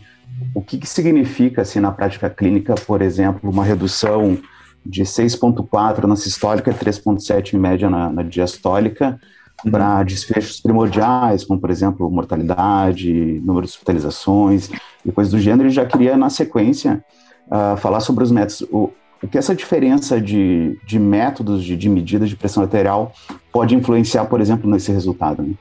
[0.54, 4.38] o que, que significa assim na prática clínica, por exemplo, uma redução
[4.84, 9.18] de 6,4 na sistólica e 3,7 em média na, na diastólica
[9.64, 9.70] uhum.
[9.70, 14.70] para desfechos primordiais, como por exemplo mortalidade, número de hospitalizações
[15.04, 15.68] e coisas do gênero.
[15.68, 17.04] E já queria na sequência
[17.46, 18.62] uh, falar sobre os métodos.
[18.70, 18.92] O,
[19.30, 23.14] que essa diferença de, de métodos de, de medida de pressão arterial
[23.52, 25.42] pode influenciar, por exemplo, nesse resultado?
[25.42, 25.54] Né?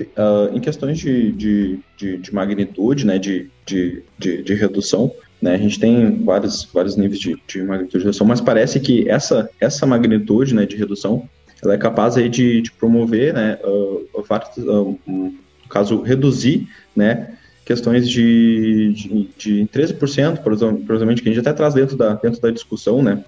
[0.00, 5.54] Uh, em questões de, de, de, de, magnitude, né, de, de, de, de redução, né,
[5.54, 9.50] a gente tem vários, vários níveis de, de magnitude de redução, mas parece que essa,
[9.60, 11.28] essa magnitude né, de redução
[11.62, 16.68] ela é capaz aí de, de promover, né, uh, vários, uh, um, no caso, reduzir
[16.94, 22.14] né, questões de, de, de 13%, por exemplo, que a gente até traz dentro da,
[22.14, 23.24] dentro da discussão, né?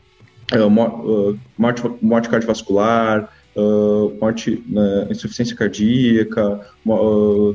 [0.52, 6.60] Uh, morte, morte cardiovascular, uh, morte, uh, insuficiência cardíaca,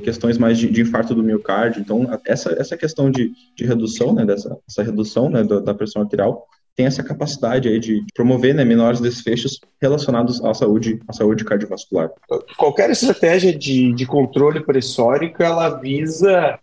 [0.03, 1.81] questões mais de, de, infarto do miocárdio.
[1.81, 6.01] Então, essa, essa questão de, de redução, né, dessa essa redução né, da, da pressão
[6.01, 11.43] arterial, tem essa capacidade aí de promover né, menores desfechos relacionados à saúde, à saúde
[11.43, 12.09] cardiovascular.
[12.57, 16.57] Qualquer estratégia de, de controle pressórico, ela visa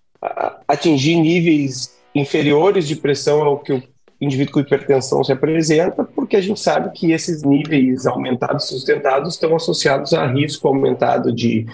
[0.66, 3.82] atingir níveis inferiores de pressão ao que o
[4.20, 9.54] indivíduo com hipertensão se apresenta, porque a gente sabe que esses níveis aumentados sustentados estão
[9.54, 11.66] associados a risco aumentado de,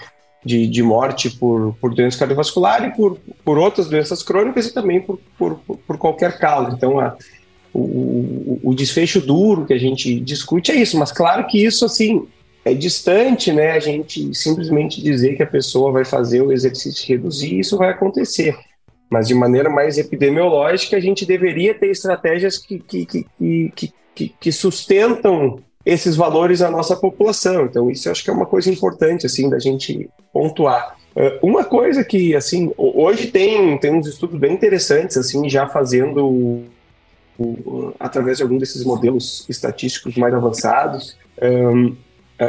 [0.43, 4.99] de, de morte por, por doença cardiovascular e por, por outras doenças crônicas e também
[5.01, 6.75] por, por, por qualquer causa.
[6.75, 7.15] Então, a,
[7.73, 12.27] o, o desfecho duro que a gente discute é isso, mas claro que isso, assim,
[12.65, 17.59] é distante, né, a gente simplesmente dizer que a pessoa vai fazer o exercício reduzir,
[17.59, 18.57] isso vai acontecer.
[19.09, 24.51] Mas de maneira mais epidemiológica, a gente deveria ter estratégias que, que, que, que, que
[24.51, 27.65] sustentam esses valores à nossa população.
[27.65, 30.95] Então, isso eu acho que é uma coisa importante, assim, da gente pontuar.
[31.15, 36.63] Uh, uma coisa que, assim, hoje tem, tem uns estudos bem interessantes, assim, já fazendo
[37.99, 41.91] através de algum desses modelos estatísticos mais avançados, um, é,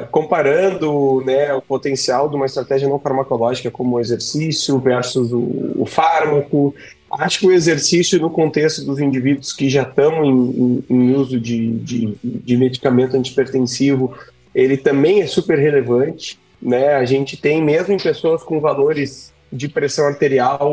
[0.01, 5.87] comparando né, o potencial de uma estratégia não farmacológica como o exercício versus o, o
[5.87, 6.75] fármaco.
[7.11, 11.39] Acho que o exercício, no contexto dos indivíduos que já estão em, em, em uso
[11.41, 14.13] de, de, de, medicamento antipertensivo,
[14.55, 16.39] ele também é super relevante.
[16.61, 16.95] Né?
[16.95, 20.73] A gente tem, mesmo em pessoas com valores de pressão arterial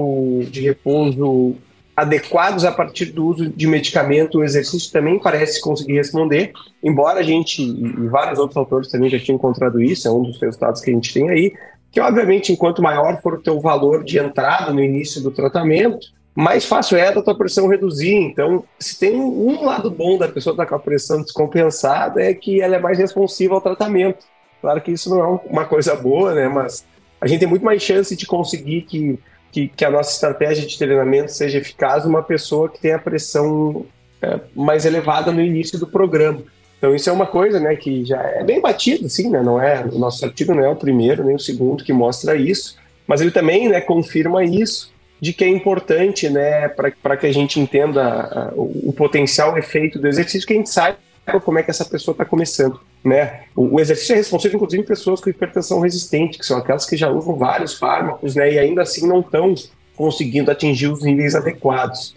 [0.49, 1.55] de repouso
[1.95, 6.51] adequados a partir do uso de medicamento, o exercício também parece conseguir responder,
[6.83, 10.39] embora a gente, e vários outros autores também já tinham encontrado isso, é um dos
[10.39, 11.53] resultados que a gente tem aí,
[11.91, 16.65] que obviamente, enquanto maior for o teu valor de entrada no início do tratamento, mais
[16.65, 18.15] fácil é da tua pressão reduzir.
[18.15, 22.33] Então, se tem um lado bom da pessoa estar tá com a pressão descompensada, é
[22.33, 24.25] que ela é mais responsiva ao tratamento.
[24.61, 26.47] Claro que isso não é uma coisa boa, né?
[26.47, 26.85] Mas
[27.19, 29.19] a gente tem muito mais chance de conseguir que
[29.51, 33.85] que, que, a nossa estratégia de treinamento seja eficaz uma pessoa que tem a pressão
[34.21, 36.43] é, mais elevada no início do programa.
[36.77, 39.85] Então isso é uma coisa, né, que já é bem batido, assim, né, não é,
[39.85, 43.29] o nosso artigo não é o primeiro nem o segundo que mostra isso, mas ele
[43.29, 48.51] também, né, confirma isso, de que é importante, né, para que a gente entenda a,
[48.55, 50.97] o potencial efeito do exercício, que a gente saiba
[51.43, 52.79] como é que essa pessoa está começando.
[53.03, 53.43] Né?
[53.55, 56.97] O, o, exercício é responsável, inclusive, em pessoas com hipertensão resistente, que são aquelas que
[56.97, 59.53] já usam vários fármacos né, e ainda assim não estão
[59.95, 62.15] conseguindo atingir os níveis adequados.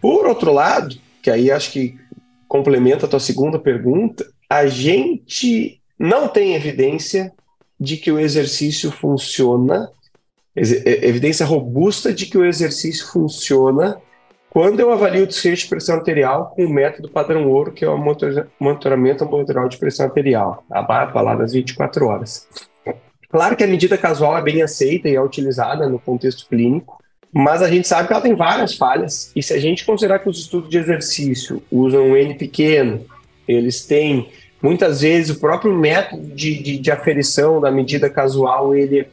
[0.00, 1.96] Por outro lado, que aí acho que
[2.46, 7.32] complementa a tua segunda pergunta, a gente não tem evidência
[7.80, 9.90] de que o exercício funciona,
[10.54, 14.00] evidência robusta de que o exercício funciona
[14.54, 17.88] quando eu avalio o desfecho de pressão arterial com o método padrão ouro, que é
[17.88, 17.98] o
[18.60, 22.46] monitoramento ambulatorial de pressão arterial, a barra lá das 24 horas.
[23.28, 27.62] Claro que a medida casual é bem aceita e é utilizada no contexto clínico, mas
[27.62, 30.38] a gente sabe que ela tem várias falhas, e se a gente considerar que os
[30.38, 33.04] estudos de exercício usam um N pequeno,
[33.48, 34.28] eles têm
[34.62, 39.06] muitas vezes o próprio método de, de, de aferição da medida casual, ele é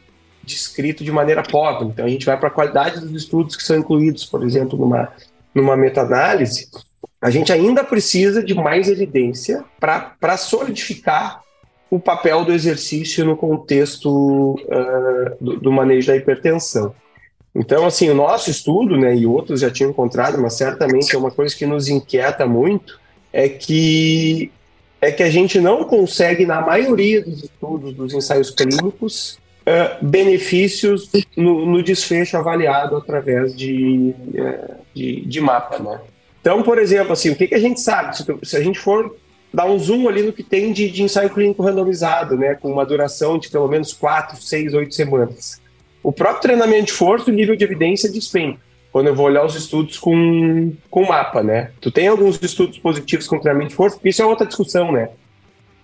[0.44, 1.88] descrito de maneira pobre.
[1.88, 5.12] Então a gente vai para a qualidade dos estudos que são incluídos, por exemplo, numa
[5.54, 6.70] numa meta-análise,
[7.22, 11.42] a gente ainda precisa de mais evidência para solidificar
[11.90, 16.96] o papel do exercício no contexto uh, do, do, manejo da hipertensão.
[17.54, 21.30] Então, assim, o nosso estudo, né, e outros já tinham encontrado, mas certamente é uma
[21.30, 22.98] coisa que nos inquieta muito,
[23.32, 24.50] é que
[25.02, 31.10] é que a gente não consegue, na maioria dos estudos, dos ensaios clínicos, uh, benefícios
[31.36, 36.00] no, no, desfecho avaliado através de, uh, de, de, mapa, né?
[36.40, 38.18] Então, por exemplo, assim, o que, que a gente sabe?
[38.18, 39.16] Se, se, a gente for
[39.54, 42.86] dar um zoom ali no que tem de, de ensaio clínico randomizado, né, com uma
[42.86, 45.62] duração de pelo menos 4, 6, 8 semanas.
[46.02, 48.60] O próprio treinamento de força, o nível de evidência despenca
[48.92, 51.72] quando eu vou olhar os estudos com, com mapa, né?
[51.80, 55.10] Tu tem alguns estudos positivos com treinamento de força, porque isso é outra discussão, né?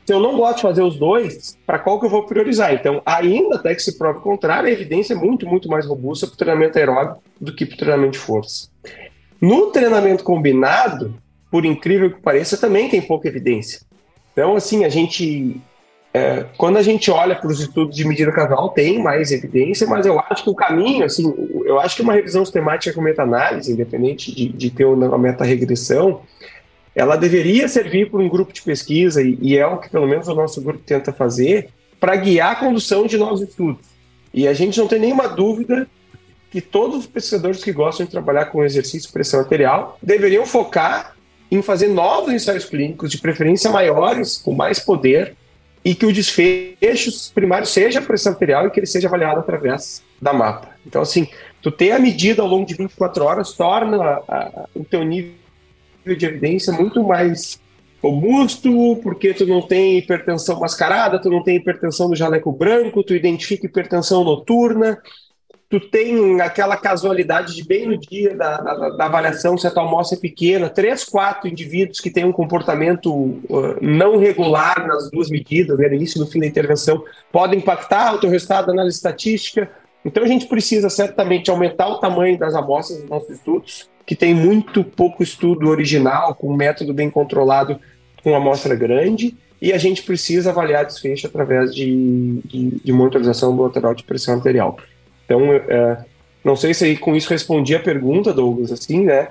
[0.08, 2.74] Se eu não gosto de fazer os dois, para qual que eu vou priorizar?
[2.74, 6.26] Então, ainda até que se prove o contrário, a evidência é muito, muito mais robusta
[6.26, 8.70] para o treinamento aeróbico do que para o treinamento de força.
[9.41, 11.13] No treinamento combinado,
[11.52, 13.82] por incrível que pareça, também tem pouca evidência.
[14.32, 15.60] Então, assim, a gente.
[16.13, 20.06] É, quando a gente olha para os estudos de medida casal, tem mais evidência, mas
[20.06, 21.34] eu acho que o caminho, assim,
[21.65, 26.22] eu acho que uma revisão sistemática com meta-análise, independente de, de ter uma meta-regressão,
[26.97, 30.27] ela deveria servir para um grupo de pesquisa, e, e, é o que pelo menos
[30.27, 33.86] o nosso grupo tenta fazer, para guiar a condução de novos estudos.
[34.33, 35.88] E a gente não tem nenhuma dúvida
[36.49, 41.15] que todos os pesquisadores que gostam de trabalhar com exercício de pressão arterial deveriam focar
[41.51, 45.36] em fazer novos ensaios clínicos, de preferência maiores, com mais poder,
[45.86, 50.01] e que o desfecho primário seja a pressão arterial e que ele seja avaliado através
[50.19, 50.69] da mapa.
[50.83, 51.27] Então, assim,
[51.62, 55.46] tu ter a medida ao longo de 24 horas torna a, a, o teu nível
[56.15, 57.60] de evidência muito mais
[58.02, 63.15] robusto, porque tu não tem hipertensão mascarada, tu não tem hipertensão do jaleco branco, tu
[63.15, 65.02] identifica hipertensão noturna,
[65.70, 69.84] tu tem aquela casualidade de bem no dia da, da, da avaliação, se a tua
[69.84, 75.30] amostra é pequena, três, quatro indivíduos que têm um comportamento uh, não regular nas duas
[75.30, 78.74] medidas, né, no início e no fim da intervenção, podem impactar o teu resultado da
[78.74, 79.70] análise estatística.
[80.06, 84.34] Então a gente precisa certamente aumentar o tamanho das amostras dos nossos estudos, que tem
[84.34, 87.78] muito pouco estudo original, com um método bem controlado,
[88.24, 93.93] com amostra grande, e a gente precisa avaliar desfecho através de, de, de monitorização ambulatorial
[93.93, 94.80] de pressão arterial.
[95.26, 96.06] Então, é,
[96.41, 99.28] não sei se com isso respondi a pergunta, Douglas, assim, né?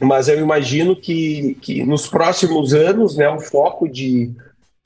[0.00, 4.30] Mas eu imagino que, que nos próximos anos, né, o foco de,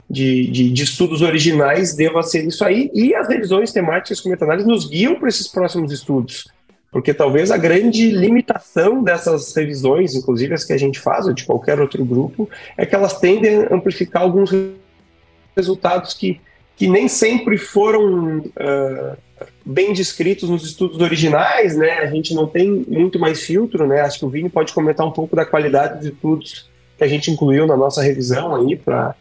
[0.09, 4.67] de, de, de estudos originais deva ser isso aí, e as revisões temáticas com meta-análise
[4.67, 6.56] nos guiam para esses próximos estudos.
[6.91, 11.45] Porque talvez a grande limitação dessas revisões, inclusive as que a gente faz, ou de
[11.45, 14.51] qualquer outro grupo, é que elas tendem a amplificar alguns
[15.55, 16.39] resultados que,
[16.75, 19.17] que nem sempre foram uh,
[19.65, 21.99] bem descritos nos estudos originais, né?
[21.99, 24.01] A gente não tem muito mais filtro, né?
[24.01, 27.29] Acho que o Vini pode comentar um pouco da qualidade dos estudos que a gente
[27.29, 29.15] incluiu na nossa revisão aí para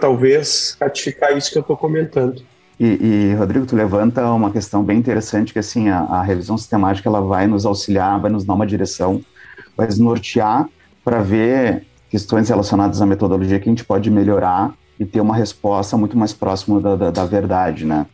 [0.00, 2.42] talvez ratificar isso que eu estou comentando.
[2.82, 7.08] E, e, Rodrigo, tu levanta uma questão bem interessante que assim a, a, revisão sistemática
[7.08, 9.22] ela vai nos auxiliar, vai nos dar uma direção,
[9.76, 10.68] vai nos nortear
[11.04, 15.96] para ver questões relacionadas à metodologia que a gente pode melhorar e ter uma resposta
[15.96, 18.04] muito mais próxima da, da, da verdade, né?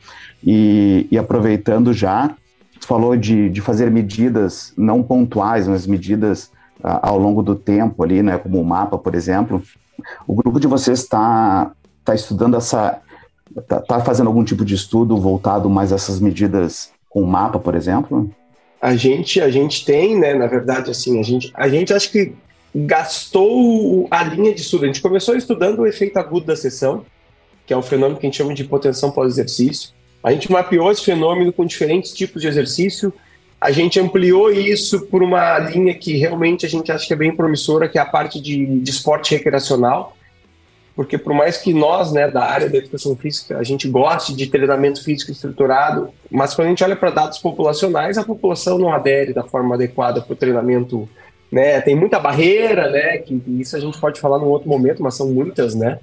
[0.45, 2.29] E, e, aproveitando já,
[2.79, 6.51] tu falou de, de fazer medidas não pontuais, mas medidas
[6.83, 8.37] ao longo do tempo ali, né?
[8.37, 9.63] Como o mapa, por exemplo.
[10.27, 11.73] O grupo de vocês está
[12.05, 13.01] tá estudando essa,
[13.59, 17.59] está tá fazendo algum tipo de estudo voltado mais a essas medidas com o mapa,
[17.59, 18.31] por exemplo?
[18.81, 20.35] A gente, a gente tem, né?
[20.35, 22.33] Na verdade, assim, a gente, a gente acho que
[22.75, 24.85] gastou a linha de estudo.
[24.85, 27.05] A gente começou estudando o efeito agudo da sessão,
[27.67, 29.91] que é um fenômeno que a gente chama de hipotensão pós-exercício.
[30.23, 33.13] A gente mapeou esse fenômeno com diferentes tipos de exercício.
[33.61, 37.35] A gente ampliou isso por uma linha que realmente a gente acha que é bem
[37.35, 40.17] promissora, que é a parte de, de esporte recreacional.
[40.99, 44.49] Porque por mais que nós, né, da área da educação física, a gente goste de
[44.49, 49.33] treinamento físico estruturado, mas quando a gente olha para dados populacionais, a população não adere
[49.33, 51.09] da forma adequada para o treinamento
[51.53, 51.81] né?
[51.81, 53.19] Tem muita barreira, né?
[53.19, 56.01] Que, isso a gente pode falar num outro momento, mas são muitas, né?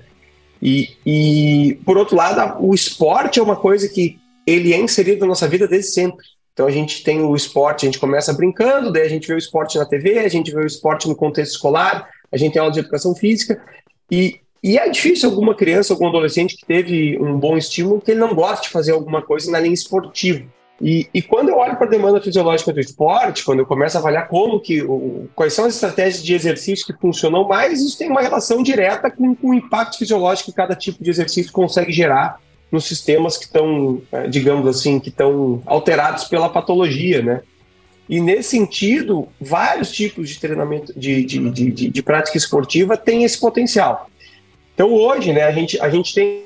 [0.62, 5.28] E, e por outro lado, o esporte é uma coisa que ele é inserido na
[5.28, 6.26] nossa vida desde sempre.
[6.54, 9.38] Então a gente tem o esporte, a gente começa brincando, daí a gente vê o
[9.38, 12.72] esporte na TV, a gente vê o esporte no contexto escolar, a gente tem aula
[12.72, 13.62] de educação física
[14.10, 18.20] e, e é difícil alguma criança, algum adolescente que teve um bom estímulo que ele
[18.20, 20.44] não goste de fazer alguma coisa na linha esportiva.
[20.82, 24.00] E, e, quando eu olho para a demanda fisiológica do esporte, quando eu começo a
[24.00, 28.10] avaliar como que, o, quais são as estratégias de exercício que funcionam mais, isso tem
[28.10, 32.42] uma relação direta com, com o impacto fisiológico que cada tipo de exercício consegue gerar
[32.72, 37.42] nos sistemas que estão, é, digamos assim, que estão alterados pela patologia, né?
[38.10, 43.40] E nesse sentido, vários tipos de treinamento, de, de, de, de prática esportiva têm esse
[43.40, 44.10] potencial.
[44.76, 46.46] Então hoje, né, a gente, a gente tem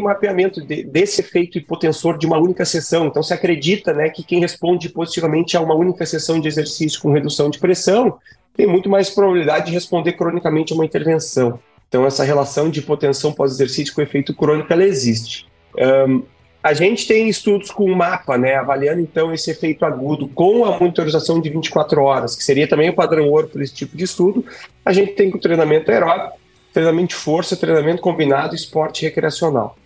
[0.00, 3.06] mapeamento de, desse efeito hipotensor de uma única sessão.
[3.06, 7.12] Então, se acredita né, que quem responde positivamente a uma única sessão de exercício com
[7.12, 8.18] redução de pressão
[8.56, 11.58] tem muito mais probabilidade de responder cronicamente a uma intervenção.
[11.88, 15.46] Então, essa relação de hipotensão pós-exercício com efeito crônico ela existe.
[15.76, 16.22] Um,
[16.62, 21.40] a gente tem estudos com mapa, né, avaliando então esse efeito agudo com a monitorização
[21.40, 24.44] de 24 horas, que seria também o padrão ouro para esse tipo de estudo.
[24.84, 26.38] A gente tem com treinamento aeróbico,
[26.74, 29.76] treinamento de força, treinamento combinado, esporte recreacional.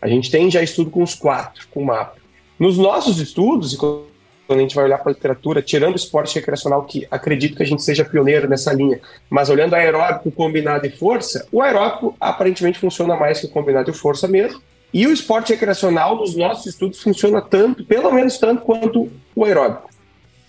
[0.00, 2.18] A gente tem já estudo com os quatro, com o mapa.
[2.58, 4.04] Nos nossos estudos, e quando
[4.50, 7.66] a gente vai olhar para a literatura, tirando o esporte recreacional, que acredito que a
[7.66, 13.16] gente seja pioneiro nessa linha, mas olhando aeróbico, combinado e força, o aeróbico aparentemente funciona
[13.16, 14.60] mais que o combinado e força mesmo.
[14.92, 19.88] E o esporte recreacional, nos nossos estudos, funciona tanto, pelo menos tanto, quanto o aeróbico.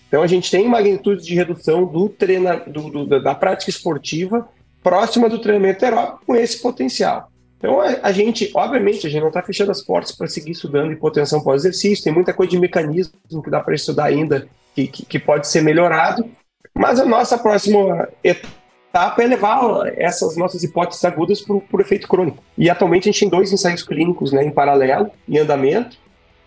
[0.10, 4.48] Então a gente tem magnitude de redução do treina, do, do, da prática esportiva
[4.86, 7.32] próxima do treinamento aeróbico com esse potencial.
[7.58, 10.92] Então, a, a, gente, obviamente, a gente não está fechando as portas para seguir estudando
[10.92, 13.12] hipotensão pós-exercício, tem muita coisa de mecanismo
[13.44, 16.30] que dá para estudar ainda, que, que, que, pode ser melhorado,
[16.72, 22.44] mas a nossa próxima etapa é levar essas nossas hipóteses agudas para o efeito crônico.
[22.56, 25.98] E atualmente a gente tem dois ensaios clínicos né, em paralelo, em andamento,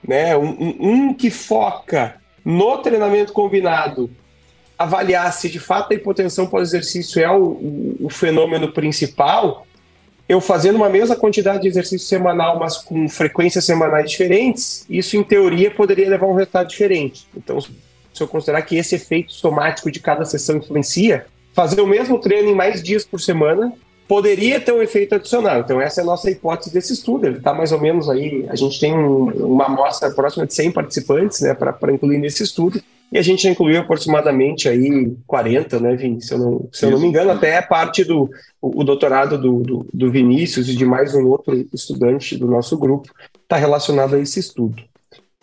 [0.06, 4.08] né, um, um, um que foca no treinamento combinado
[4.78, 9.66] avaliar se de fato a hipotensão pós-exercício é o, o, fenômeno principal,
[10.28, 15.24] eu fazendo uma mesma quantidade de exercício semanal, mas com frequências semanais diferentes, isso em
[15.24, 17.26] teoria poderia levar a um resultado diferente.
[17.36, 17.70] Então, se
[18.20, 22.54] eu considerar que esse efeito somático de cada sessão influencia, fazer o mesmo treino em
[22.54, 23.72] mais dias por semana
[24.06, 25.60] poderia ter um efeito adicional.
[25.60, 27.26] Então, essa é a nossa hipótese desse estudo.
[27.26, 30.72] Ele está mais ou menos aí, a gente tem um, uma amostra próxima de 100
[30.72, 32.80] participantes né, para incluir nesse estudo.
[33.10, 36.22] E a gente já incluiu aproximadamente aí 40, né, Vini?
[36.22, 39.38] Se eu não, se eu não me engano, até é parte do o, o doutorado
[39.38, 43.10] do, do, do, Vinícius e de mais um outro estudante do nosso grupo
[43.42, 44.82] está relacionado a esse estudo.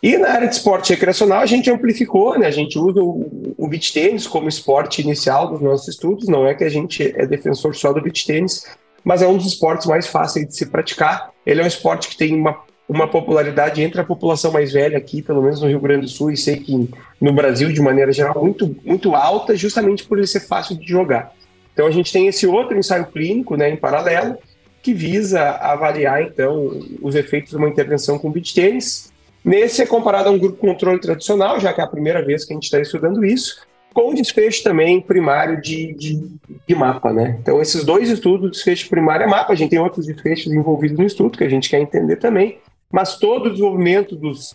[0.04, 2.46] E na área de esporte recreacional, a gente amplificou, né?
[2.46, 6.28] A gente usa o, o beach tênis como esporte inicial dos nossos estudos.
[6.28, 8.66] Não é que a gente é defensor só do beach tênis,
[9.04, 11.32] mas é um dos esportes mais fáceis de se praticar.
[11.44, 15.22] Ele é um esporte que tem uma uma popularidade entre a população mais velha aqui,
[15.22, 18.44] pelo menos no Rio Grande do Sul, e sei que no Brasil, de maneira geral,
[18.44, 21.34] muito, muito alta, justamente por ele ser fácil de jogar.
[21.74, 24.38] Então a gente tem esse outro ensaio clínico, né, em paralelo,
[24.82, 29.12] que visa avaliar, então, os efeitos de uma intervenção com beach tênis.
[29.44, 32.54] Nesse é comparado a um grupo controle tradicional, já que é a primeira vez que
[32.54, 33.66] a gente está estudando isso,
[33.96, 36.30] com desfecho também primário de, de,
[36.68, 37.38] de, mapa, né?
[37.42, 41.06] Então, esses dois estudos, desfecho primário é mapa, a gente tem outros desfechos envolvidos no
[41.06, 42.60] estudo que a gente quer entender também,
[42.92, 44.52] mas todo o desenvolvimento dos,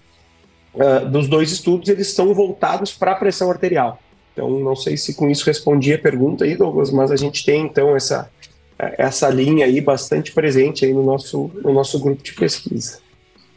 [0.75, 4.01] uh, dos dois estudos, eles são voltados para a pressão arterial.
[4.33, 7.63] Então, não sei se com isso respondi a pergunta aí, Douglas, mas a gente tem,
[7.63, 8.31] então, essa,
[8.79, 13.01] essa linha aí bastante presente aí no nosso, no nosso grupo de pesquisa.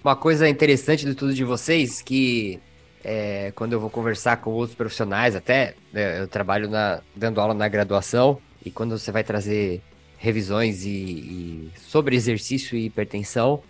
[0.04, 2.60] Uma coisa interessante do estudo de vocês, que
[3.04, 7.54] é, quando eu vou conversar com outros profissionais, até né, eu trabalho na, dando aula
[7.54, 9.82] na graduação, e quando você vai trazer
[10.18, 13.62] revisões e, e sobre exercício e hipertensão,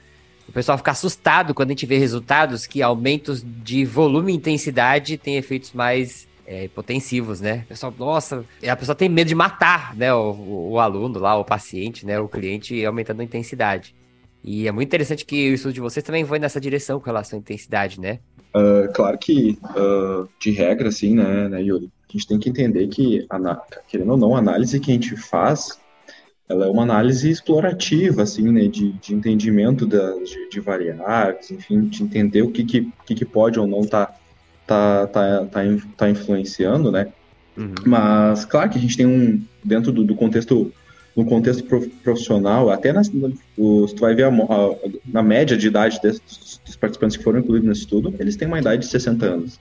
[0.48, 5.18] o pessoal fica assustado quando a gente vê resultados que aumentos de volume e intensidade
[5.18, 7.64] têm efeitos mais é, hipotensivos, né?
[7.66, 10.14] O pessoal, nossa, a pessoa tem medo de matar, né?
[10.14, 12.20] O, o, aluno lá, o paciente, né?
[12.20, 13.96] O cliente aumentando a intensidade.
[14.44, 17.38] E é muito interessante que o estudo de vocês também foi nessa direção com relação
[17.38, 18.20] à intensidade, né?
[18.54, 21.90] Uh, claro que, uh, de regra, assim, né, né, Yuri?
[22.08, 23.26] A gente tem que entender que,
[23.88, 25.80] querendo ou não, a análise que a gente faz,
[26.48, 31.88] ela é uma análise explorativa, assim, né, de, de entendimento da, de, de variáveis, enfim,
[31.88, 34.14] de entender o que, que, que, pode ou não tá,
[34.68, 35.62] tá, tá, tá,
[35.98, 37.08] tá influenciando, né?
[37.58, 37.74] Uhum.
[37.86, 40.72] Mas, claro que a gente tem um, dentro do, do contexto
[41.16, 41.64] no contexto
[42.04, 44.76] profissional, até nas, no, se tu vai ver a, a,
[45.06, 48.60] na média de idade desses, dos participantes que foram incluídos nesse estudo, eles têm uma
[48.60, 49.60] idade de 60 anos.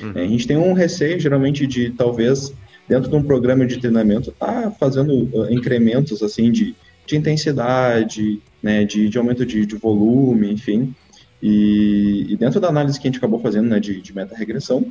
[0.00, 0.12] Uhum.
[0.14, 2.54] A gente tem um receio, geralmente, de talvez,
[2.88, 6.74] dentro de um programa de treinamento, tá fazendo uh, incrementos, assim, de,
[7.06, 10.94] de intensidade, né, de, de aumento de, de volume, enfim.
[11.42, 14.86] E, e, dentro da análise que a gente acabou fazendo, né, de, de meta-regressão,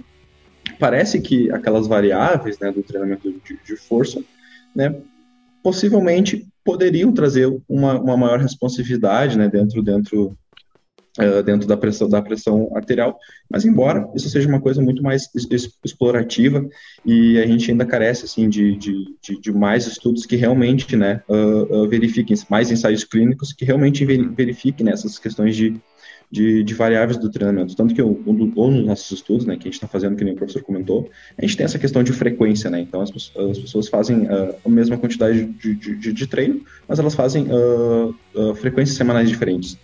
[0.80, 4.22] parece que aquelas variáveis, né, do treinamento de, de força,
[4.76, 4.96] né,
[5.64, 10.38] possivelmente poderiam trazer uma, uma maior responsividade né, dentro, dentro,
[11.20, 13.18] uh, dentro da, pressão, da pressão arterial,
[13.49, 15.30] mas embora isso seja uma coisa muito mais
[15.84, 16.68] explorativa
[17.05, 21.22] e a gente ainda carece assim, de, de, de, de mais estudos que realmente né,
[21.28, 25.80] uh, uh, verifiquem, mais ensaios clínicos que realmente verifiquem nessas questões de
[26.34, 27.76] de, de variáveis do treinamento.
[27.76, 28.20] Tanto que ou,
[28.55, 31.07] ou nos nossos estudos, né, que a gente está fazendo, que nem o professor comentou,
[31.38, 32.80] a gente tem essa questão de frequência, né?
[32.80, 37.14] Então as, as pessoas fazem uh, a mesma quantidade de, de, de, treino, mas elas
[37.14, 39.78] fazem uh, uh, frequências semanais diferentes.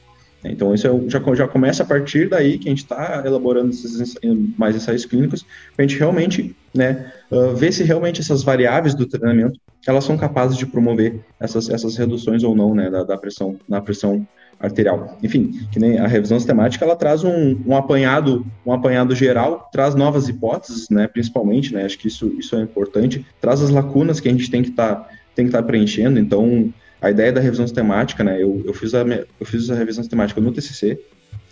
[0.43, 4.15] Então, isso é, já, já começa a partir daí que a gente está elaborando esses
[4.57, 5.43] mais ensaios clínicos,
[5.75, 10.17] para a gente realmente né, uh, ver se realmente essas variáveis do treinamento elas são
[10.17, 14.27] capazes de promover essas, essas reduções ou não né, da, da pressão, na pressão
[14.59, 15.17] arterial.
[15.23, 19.95] Enfim, que nem a revisão sistemática, ela traz um, um apanhado, um apanhado geral, traz
[19.95, 24.27] novas hipóteses, né, principalmente, né, acho que isso, isso é importante, traz as lacunas que
[24.27, 27.39] a gente tem que estar tá, tem que estar tá preenchendo, então a ideia da
[27.39, 30.99] revisão sistemática, né, eu, eu, fiz a, eu fiz a revisão sistemática no TCC,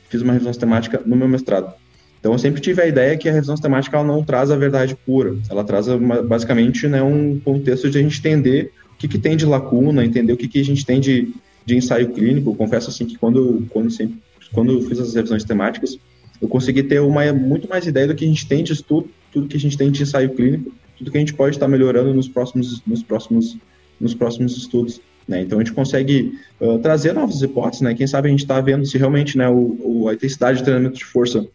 [0.09, 1.73] fiz uma revisão sistemática no meu mestrado.
[2.19, 4.95] Então eu sempre tive a ideia que a revisão sistemática ela não traz a verdade
[4.95, 9.17] pura, ela traz uma, basicamente né, um contexto de a gente entender o que, que
[9.17, 11.33] tem de lacuna, entender o que, que a gente tem de,
[11.65, 14.17] de ensaio clínico, confesso assim que quando, quando, sempre,
[14.51, 15.97] quando eu fiz as revisões temáticas,
[16.41, 19.47] eu consegui ter uma muito mais ideia do que a gente tem de estudo, tudo
[19.47, 22.27] que a gente tem de ensaio clínico, tudo que a gente pode estar melhorando nos
[22.27, 23.57] próximos, nos próximos,
[23.99, 25.01] nos próximos estudos.
[25.28, 25.41] Né?
[25.41, 27.93] Então a gente consegue uh, trazer novas hipóteses, né?
[27.93, 30.97] Quem sabe a gente está vendo se realmente né, o, o, a intensidade de treinamento
[30.97, 31.45] de força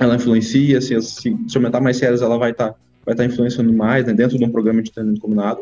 [0.00, 3.72] ela influencia, se, se, se aumentar mais séries ela vai estar tá, vai tá influenciando
[3.72, 5.60] mais né, dentro de um programa de treinamento combinado.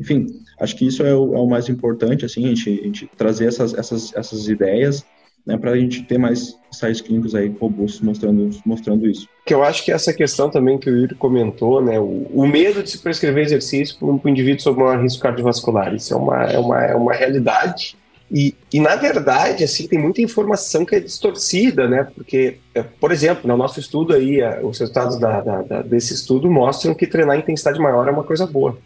[0.00, 0.26] Enfim,
[0.58, 3.46] acho que isso é o, é o mais importante, assim, a gente, a gente trazer
[3.46, 5.04] essas, essas, essas ideias
[5.46, 9.28] né, para a gente ter mais ensaios clínicos aí robustos mostrando, mostrando isso.
[9.44, 12.82] Que eu acho que essa questão também que o Yuri comentou, né, o, o medo
[12.82, 16.58] de se prescrever exercício para um, indivíduo sob um risco cardiovascular, isso é uma, é
[16.58, 17.96] uma, é uma realidade.
[18.30, 22.08] E, e, na verdade, assim, tem muita informação que é distorcida, né?
[22.14, 26.50] Porque, é, por exemplo, no nosso estudo aí, os resultados da, da, da, desse estudo
[26.50, 28.78] mostram que treinar em intensidade maior é uma coisa boa,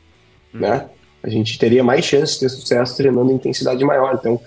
[0.52, 0.58] hum.
[0.58, 0.88] né?
[1.22, 4.14] a gente teria mais chances de ter sucesso treinando em intensidade maior.
[4.14, 4.40] Então,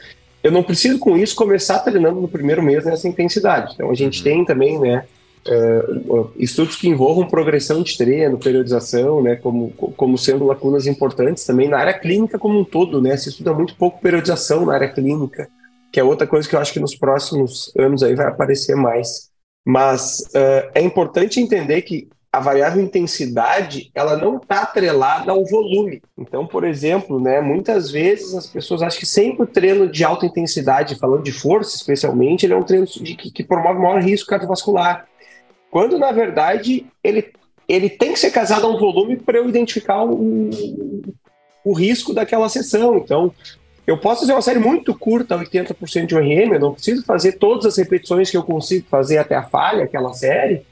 [0.43, 3.73] eu não preciso com isso começar treinando no primeiro mês nessa intensidade.
[3.75, 4.23] Então, a gente uhum.
[4.23, 5.05] tem também, né,
[5.47, 11.67] uh, estudos que envolvam progressão de treino, periodização, né, como, como sendo lacunas importantes também
[11.67, 15.47] na área clínica como um todo, né, se estuda muito pouco periodização na área clínica,
[15.91, 19.29] que é outra coisa que eu acho que nos próximos anos aí vai aparecer mais.
[19.63, 26.01] Mas uh, é importante entender que a variável intensidade ela não está atrelada ao volume.
[26.17, 30.25] Então, por exemplo, né, muitas vezes as pessoas acham que sempre o treino de alta
[30.25, 34.29] intensidade, falando de força especialmente, ele é um treino de, que, que promove maior risco
[34.29, 35.05] cardiovascular.
[35.69, 37.34] Quando, na verdade, ele,
[37.67, 40.49] ele tem que ser casado a um volume para eu identificar o,
[41.65, 42.95] o risco daquela sessão.
[42.95, 43.34] Então,
[43.86, 47.65] eu posso fazer uma série muito curta, 80% de RM, eu não preciso fazer todas
[47.65, 50.65] as repetições que eu consigo fazer até a falha, aquela série,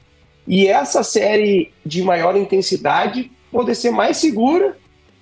[0.46, 4.76] e essa série de maior intensidade poder ser mais segura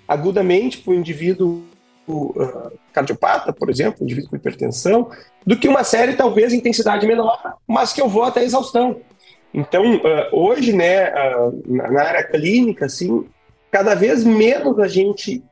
[0.06, 1.64] agudamente para o indivíduo
[2.08, 5.10] uh, cardiopata, por exemplo, indivíduo com hipertensão,
[5.46, 9.00] do que uma série talvez intensidade menor, mas que eu vou até exaustão.
[9.52, 10.00] Então, uh,
[10.32, 13.26] hoje, né, uh, na área clínica, assim,
[13.70, 15.42] cada vez menos a gente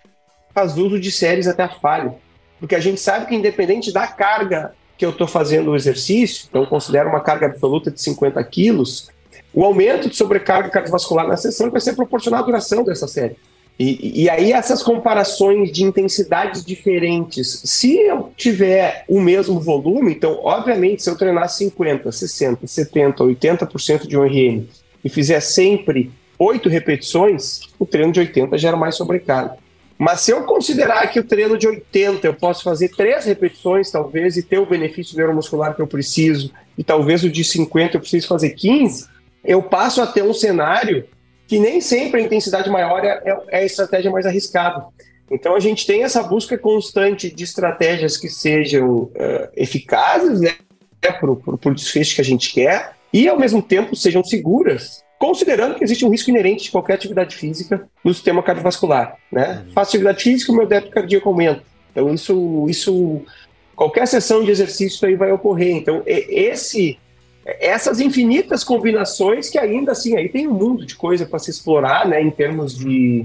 [0.54, 2.14] faz uso de séries até a falha,
[2.58, 6.64] porque a gente sabe que independente da carga que eu estou fazendo o exercício, então
[6.64, 9.10] considero uma carga absoluta de 50 quilos,
[9.56, 13.36] o aumento de sobrecarga cardiovascular na sessão vai ser proporcional à duração dessa série.
[13.78, 20.40] E, e, aí essas comparações de intensidades diferentes, se eu tiver o mesmo volume, então
[20.42, 24.66] obviamente se eu treinar 50, 60, 70, 80% de um RM
[25.02, 29.56] e fizer sempre 8 repetições, o treino de 80 gera mais sobrecarga.
[29.98, 34.36] Mas se eu considerar que o treino de 80 eu posso fazer 3 repetições talvez
[34.36, 38.26] e ter o benefício neuromuscular que eu preciso, e talvez o de 50 eu preciso
[38.26, 39.15] fazer 15,
[39.46, 41.06] eu passo a ter um cenário
[41.46, 44.84] que nem sempre a intensidade maior é, é, é a estratégia mais arriscada.
[45.30, 49.12] Então a gente tem essa busca constante de estratégias que sejam uh,
[49.56, 50.54] eficazes né,
[51.00, 55.84] para o desfecho que a gente quer e ao mesmo tempo sejam seguras, considerando que
[55.84, 59.16] existe um risco inerente de qualquer atividade física no sistema cardiovascular.
[59.30, 59.64] Né?
[59.66, 59.72] Uhum.
[59.72, 61.62] Faço atividade física, o meu débito cardíaco aumenta.
[61.90, 63.22] Então isso, isso,
[63.74, 65.74] qualquer sessão de exercício aí vai ocorrer.
[65.74, 66.98] Então esse
[67.46, 72.06] essas infinitas combinações que ainda assim aí tem um mundo de coisa para se explorar,
[72.06, 73.24] né, em termos de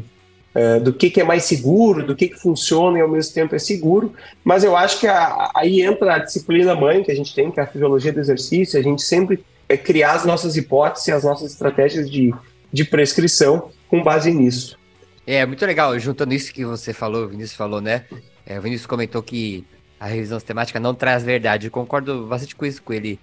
[0.55, 3.55] uh, do que, que é mais seguro, do que, que funciona e ao mesmo tempo
[3.55, 4.13] é seguro.
[4.43, 7.59] Mas eu acho que a, aí entra a disciplina mãe que a gente tem, que
[7.59, 11.51] é a fisiologia do exercício, a gente sempre é criar as nossas hipóteses, as nossas
[11.51, 12.33] estratégias de,
[12.71, 14.77] de prescrição com base nisso.
[15.25, 18.05] É, muito legal, juntando isso que você falou, o Vinícius falou, né?
[18.45, 19.65] É, o Vinícius comentou que
[19.99, 21.67] a revisão sistemática não traz verdade.
[21.67, 23.19] Eu concordo bastante com isso com ele.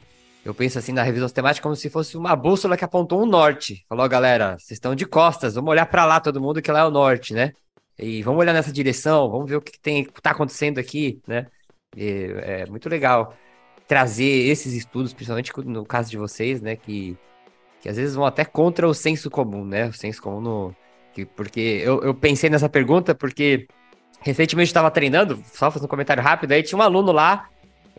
[0.49, 3.85] Eu penso assim na revisão sistemática como se fosse uma bússola que apontou um norte.
[3.87, 6.85] Falou, galera, vocês estão de costas, vamos olhar para lá todo mundo que lá é
[6.85, 7.53] o norte, né?
[7.99, 11.49] E vamos olhar nessa direção, vamos ver o que, tem que tá acontecendo aqui, né?
[11.95, 13.37] E é muito legal
[13.87, 17.15] trazer esses estudos, principalmente no caso de vocês, né, que,
[17.83, 19.89] que às vezes vão até contra o senso comum, né?
[19.89, 20.77] O senso comum no
[21.13, 23.69] que, porque eu, eu pensei nessa pergunta porque
[24.23, 27.51] recentemente estava treinando, só fazendo um comentário rápido, aí tinha um aluno lá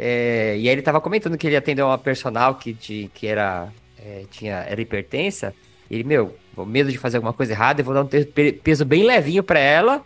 [0.02, 3.68] é, e aí ele tava comentando que ele atendeu uma personal que, de, que era,
[4.02, 5.54] é, tinha, era hipertensa.
[5.92, 6.34] Ele, meu,
[6.66, 8.10] medo de fazer alguma coisa errada, eu vou dar um
[8.64, 10.02] peso bem levinho para ela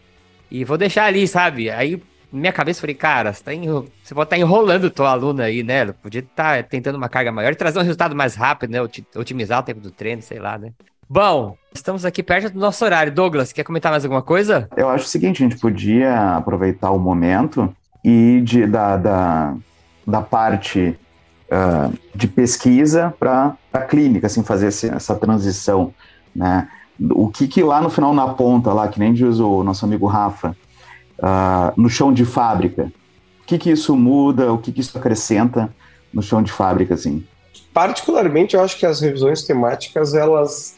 [0.50, 1.70] e vou deixar ali, sabe?
[1.70, 3.88] Aí, minha cabeça, falei, cara, você, tá enro...
[4.04, 5.82] você pode estar tá enrolando tua aluna aí, né?
[5.82, 8.80] Ela podia estar tá tentando uma carga maior e trazer um resultado mais rápido, né?
[9.16, 10.72] Otimizar o tempo do treino, sei lá, né?
[11.08, 13.14] Bom, estamos aqui perto do nosso horário.
[13.14, 14.68] Douglas, quer comentar mais alguma coisa?
[14.76, 17.72] Eu acho o seguinte, a gente podia aproveitar o momento
[18.04, 19.56] e de, da, da
[20.06, 20.98] da parte
[21.50, 25.94] uh, de pesquisa para a clínica, assim, fazer esse, essa transição,
[26.36, 26.68] né?
[27.00, 30.06] O que que lá no final, na ponta, lá, que nem diz o nosso amigo
[30.06, 30.56] Rafa,
[31.20, 32.92] uh, no chão de fábrica,
[33.42, 35.74] o que que isso muda, o que que isso acrescenta
[36.14, 37.26] no chão de fábrica, assim?
[37.74, 40.76] Particularmente, eu acho que as revisões temáticas, elas,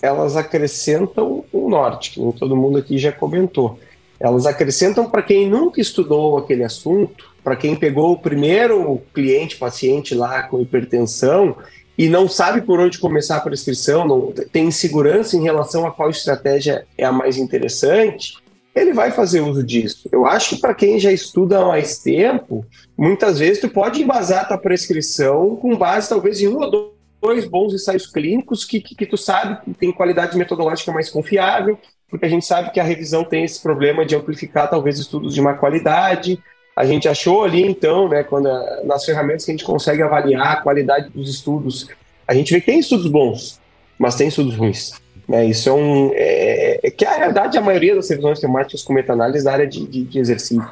[0.00, 3.78] elas acrescentam o norte, que todo mundo aqui já comentou.
[4.20, 10.14] Elas acrescentam para quem nunca estudou aquele assunto, para quem pegou o primeiro cliente, paciente
[10.14, 11.56] lá com hipertensão
[11.96, 16.10] e não sabe por onde começar a prescrição, não tem insegurança em relação a qual
[16.10, 18.34] estratégia é a mais interessante,
[18.72, 20.08] ele vai fazer uso disso.
[20.12, 22.64] Eu acho que para quem já estuda há mais tempo,
[22.96, 27.74] muitas vezes tu pode embasar tua prescrição com base talvez em um ou dois bons
[27.74, 31.76] ensaios clínicos que, que, que tu sabe que tem qualidade metodológica mais confiável,
[32.10, 35.40] porque a gente sabe que a revisão tem esse problema de amplificar talvez estudos de
[35.40, 36.42] má qualidade,
[36.74, 40.52] a gente achou ali, então, né, quando a, nas ferramentas que a gente consegue avaliar
[40.52, 41.88] a qualidade dos estudos,
[42.26, 43.60] a gente vê que tem estudos bons,
[43.98, 44.92] mas tem estudos ruins.
[45.28, 45.46] Né?
[45.46, 46.12] Isso é um.
[46.14, 49.86] É, é que a realidade a maioria das revisões temáticas com meta-análise da área de,
[49.86, 50.70] de, de exercício.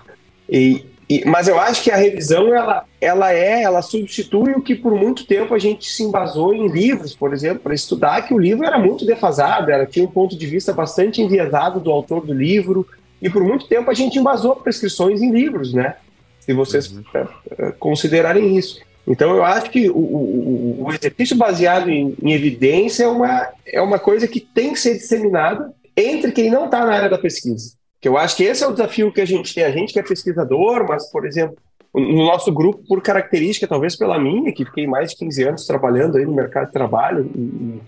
[0.48, 4.74] E, e, mas eu acho que a revisão ela, ela é, ela substitui o que
[4.74, 8.38] por muito tempo a gente se embasou em livros, por exemplo, para estudar que o
[8.38, 12.32] livro era muito defasado, era, tinha um ponto de vista bastante enviesado do autor do
[12.32, 12.86] livro,
[13.22, 15.94] e por muito tempo a gente embasou prescrições em livros, né?
[16.40, 17.02] Se vocês uhum.
[17.14, 17.26] É,
[17.58, 18.80] é, considerarem isso.
[19.06, 23.80] Então eu acho que o, o, o exercício baseado em, em, evidência é uma, é
[23.80, 27.74] uma coisa que tem que ser disseminada entre quem não está na área da pesquisa.
[28.06, 29.64] Que eu acho que esse é o desafio que a gente tem.
[29.64, 31.56] A gente que é pesquisador, mas, por exemplo,
[31.92, 36.16] no nosso grupo, por característica, talvez pela minha, que fiquei mais de 15 anos trabalhando
[36.16, 37.80] aí no mercado de trabalho, e,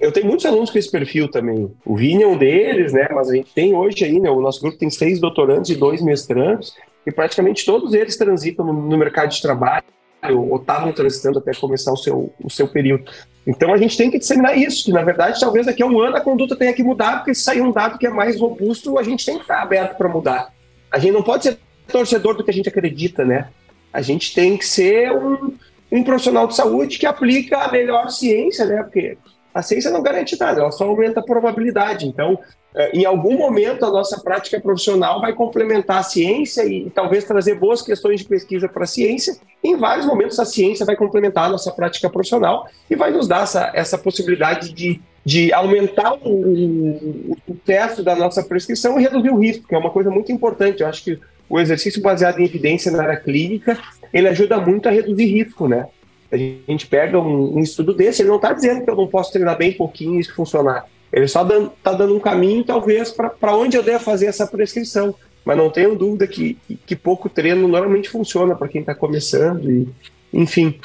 [0.00, 1.70] eu tenho muitos alunos com esse perfil também.
[1.84, 3.08] O Vini é um deles, né?
[3.10, 4.30] Mas a gente tem hoje aí, né?
[4.30, 6.74] O nosso grupo tem seis doutorandos e dois mestrandos,
[7.06, 9.84] e praticamente todos eles transitam no, no mercado de trabalho
[10.30, 13.10] ou estavam transitando até começar o seu, o seu período.
[13.46, 16.16] Então a gente tem que disseminar isso, que na verdade talvez daqui a um ano
[16.16, 19.02] a conduta tenha que mudar, porque se sair um dado que é mais robusto, a
[19.02, 20.52] gente tem que estar aberto para mudar.
[20.90, 21.58] A gente não pode ser
[21.90, 23.48] torcedor do que a gente acredita, né?
[23.92, 25.54] A gente tem que ser um,
[25.90, 28.82] um profissional de saúde que aplica a melhor ciência, né?
[28.82, 29.18] Porque
[29.54, 32.06] a ciência não garante nada, ela só aumenta a probabilidade.
[32.06, 32.38] Então,
[32.74, 37.56] é, em algum momento, a nossa prática profissional vai complementar a ciência e, talvez trazer
[37.56, 39.36] boas questões de pesquisa para a ciência.
[39.62, 43.42] Em vários momentos, a ciência vai complementar a nossa prática profissional e vai nos dar
[43.42, 49.30] essa, essa possibilidade de, de aumentar o, o, o testo da nossa prescrição e reduzir
[49.30, 50.80] o risco, que é uma coisa muito importante.
[50.80, 53.78] Eu acho que o exercício baseado em evidência na área clínica,
[54.14, 55.86] ele ajuda muito a reduzir risco, né?
[56.32, 59.30] A gente pega um, um estudo desse, ele não está dizendo que eu não posso
[59.30, 60.86] treinar bem pouquinho e isso funcionar.
[61.12, 65.14] Ele só está dando um caminho, talvez, para onde eu devo fazer essa prescrição.
[65.44, 66.56] Mas não tenho dúvida que,
[66.86, 69.70] que pouco treino normalmente funciona para quem está começando.
[69.70, 69.88] E,
[70.32, 70.78] enfim,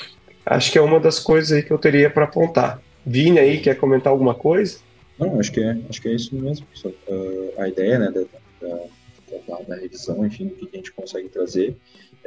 [0.45, 2.81] acho que é uma das coisas que eu teria para apontar.
[3.05, 4.79] Vini aí, quer comentar alguma coisa?
[5.17, 6.65] Não, acho que é, acho que é isso mesmo.
[6.85, 11.75] Uh, a ideia né, da, da, da, revisão, enfim, do que a gente consegue trazer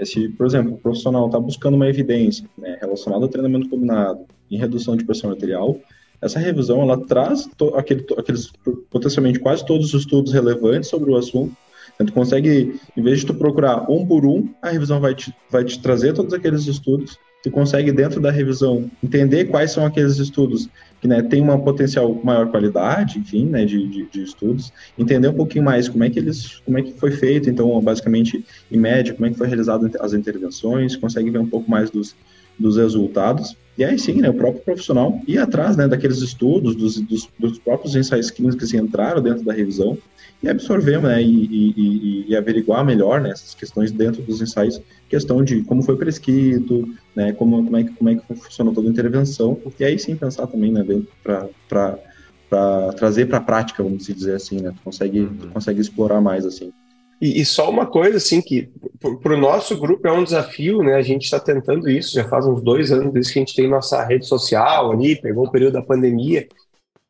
[0.05, 4.21] se, por exemplo, o profissional está buscando uma evidência né, relacionada ao treinamento combinado
[4.51, 5.79] em redução de pressão arterial,
[6.21, 8.53] essa revisão ela traz aquele, aqueles
[8.91, 11.57] potencialmente quase todos os estudos relevantes sobre o assunto.
[11.95, 15.35] Então, tu consegue, em vez de tu procurar um por um, a revisão vai te,
[15.51, 17.19] vai te trazer todos aqueles estudos.
[17.43, 20.69] Tu consegue, dentro da revisão, entender quais são aqueles estudos
[21.01, 25.35] que né, têm uma potencial maior qualidade, enfim, né, de, de, de, estudos, entender um
[25.35, 29.15] pouquinho mais como é que eles, como é que foi feito, então, basicamente, em média,
[29.15, 32.15] como é que foi realizado as intervenções, consegue ver um pouco mais dos,
[32.59, 33.57] dos resultados.
[33.79, 37.59] E aí sim, né, o próprio profissional ir atrás né, daqueles estudos, dos, dos, dos
[37.59, 39.97] próprios ensaios clínicos que entraram dentro da revisão
[40.43, 45.45] e absorver né, e, e, e, averiguar melhor né, essas questões dentro dos ensaios, questão
[45.45, 48.91] de como foi prescrito, né, como, como, é que, como é que funcionou toda a
[48.91, 50.85] intervenção, e aí sim pensar também né,
[51.23, 55.51] para trazer para a prática, vamos dizer assim, né, tu consegue, tu uhum.
[55.53, 56.73] consegue explorar mais assim.
[57.21, 60.95] E, e, só uma coisa, assim, que para o nosso grupo é um desafio, né?
[60.95, 63.69] A gente está tentando isso, já faz uns dois anos desde que a gente tem
[63.69, 66.49] nossa rede social ali, pegou o período da pandemia.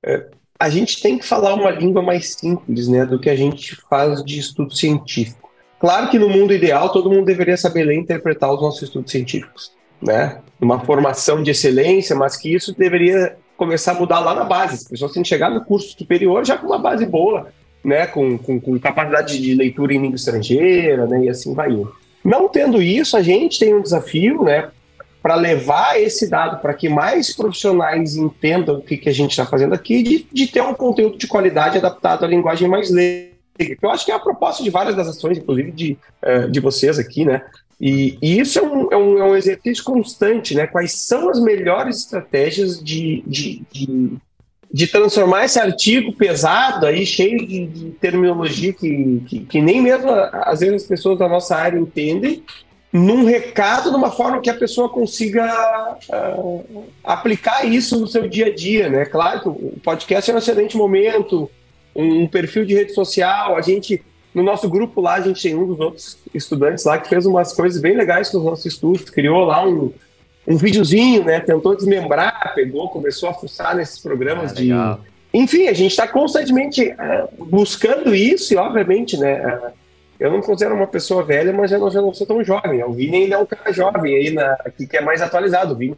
[0.05, 0.29] É,
[0.61, 3.07] a gente tem que falar uma língua mais simples, né?
[3.07, 5.51] Do que a gente faz de estudo científico.
[5.81, 9.11] Claro que no mundo ideal todo mundo deveria saber ler e interpretar os nossos estudos
[9.11, 10.39] científicos, né?
[10.61, 14.75] Uma formação de excelência, mas que isso deveria começar a mudar lá na base.
[14.75, 17.49] As pessoas têm que chegar no curso superior já com uma base boa,
[17.83, 21.91] né, com, com, com, capacidade de leitura em língua estrangeira, né, e assim vai indo.
[22.23, 24.69] Não tendo isso, a gente tem um desafio, né,
[25.23, 29.45] para levar esse dado para que mais profissionais entendam o que, que a gente está
[29.45, 33.31] fazendo aqui, de, de ter um conteúdo de qualidade adaptado à linguagem mais leiga.
[33.83, 36.99] Eu acho que é a proposta de várias das ações, inclusive de, uh, de vocês
[36.99, 37.43] aqui, né?
[37.79, 40.67] E, e isso é um, é, um, é um, exercício constante, né?
[40.67, 44.19] Quais são as melhores estratégias de, de, de
[44.73, 50.11] de transformar esse artigo pesado aí, cheio de, de terminologia que, que, que, nem mesmo
[50.11, 52.45] às vezes as pessoas da nossa área entendem,
[52.93, 58.47] num recado, de uma forma que a pessoa consiga uh, aplicar isso no seu dia
[58.47, 59.05] a dia, né?
[59.05, 61.49] Claro que o podcast é um excelente momento,
[61.95, 64.03] um, perfil de rede social, a gente
[64.35, 67.53] no nosso grupo lá, a gente tem um dos outros estudantes lá que fez umas
[67.53, 69.93] coisas bem legais com os nossos estudos, criou lá um,
[70.47, 71.41] um videozinho, né?
[71.41, 74.71] Tentou desmembrar, pegou, começou a fuçar nesses programas ah, de.
[75.33, 79.45] Enfim, a gente está constantemente uh, buscando isso e, obviamente, né?
[79.45, 79.80] Uh,
[80.21, 82.85] eu não considero uma pessoa velha, mas eu não, já não sou tão jovem.
[82.85, 85.75] O Vini ainda é um cara jovem aí, na, que, que é mais atualizado.
[85.75, 85.97] O Vini,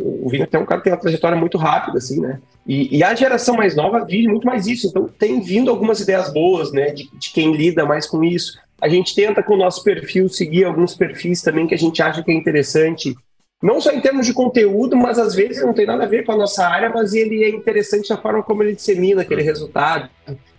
[0.00, 2.40] o Vini é um cara que tem uma trajetória muito rápida, assim, né?
[2.66, 4.86] E, e, a geração mais nova vive muito mais isso.
[4.86, 6.90] Então, tem vindo algumas ideias boas, né?
[6.90, 8.58] De, de quem lida mais com isso.
[8.80, 12.22] A gente tenta, com o nosso perfil, seguir alguns perfis também que a gente acha
[12.22, 13.14] que é interessante
[13.60, 16.30] não só em termos de conteúdo, mas às vezes não tem nada a ver com
[16.30, 20.08] a nossa área, mas ele é interessante a forma como ele dissemina aquele resultado.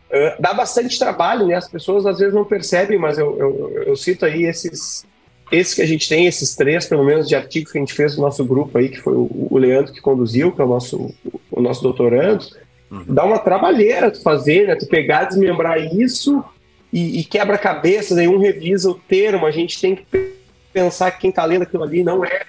[0.09, 1.55] Uh, dá bastante trabalho, né?
[1.55, 5.05] As pessoas às vezes não percebem, mas eu, eu, eu, cito aí esses,
[5.51, 8.15] esses que a gente tem, esses três, pelo menos, de artigos que a gente fez
[8.15, 11.13] no nosso grupo aí, que foi o, o Leandro que conduziu, que é o nosso,
[11.51, 12.43] o nosso doutorando.
[12.89, 13.05] Uhum.
[13.07, 14.75] Dá uma trabalheira tu fazer, né?
[14.75, 16.43] Tu pegar, desmembrar isso
[16.91, 20.33] e, e quebra cabeças, aí um revisa o termo, a gente tem que
[20.73, 22.41] pensar que quem está lendo aquilo ali não é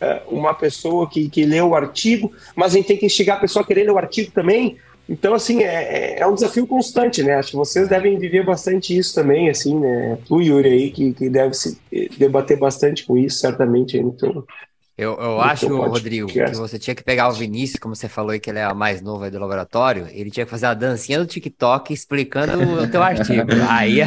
[0.00, 3.40] é, uma pessoa que, que lê o artigo, mas a gente tem que instigar a
[3.40, 4.76] pessoa a querer ler o artigo também.
[5.08, 7.34] Então, assim, é, é, é um desafio constante, né?
[7.34, 10.18] Acho que vocês devem viver bastante isso também, assim, né?
[10.26, 11.78] Tu, Yuri, aí, que, que deve se
[12.18, 14.44] debater bastante com isso, certamente, aí no teu,
[14.98, 18.40] Eu, eu acho, Rodrigo, que você tinha que pegar o Vinícius, como você falou aí
[18.40, 21.18] que ele é a mais nova aí do laboratório, ele tinha que fazer a dancinha
[21.18, 23.46] do TikTok explicando o teu artigo.
[23.68, 24.00] Aí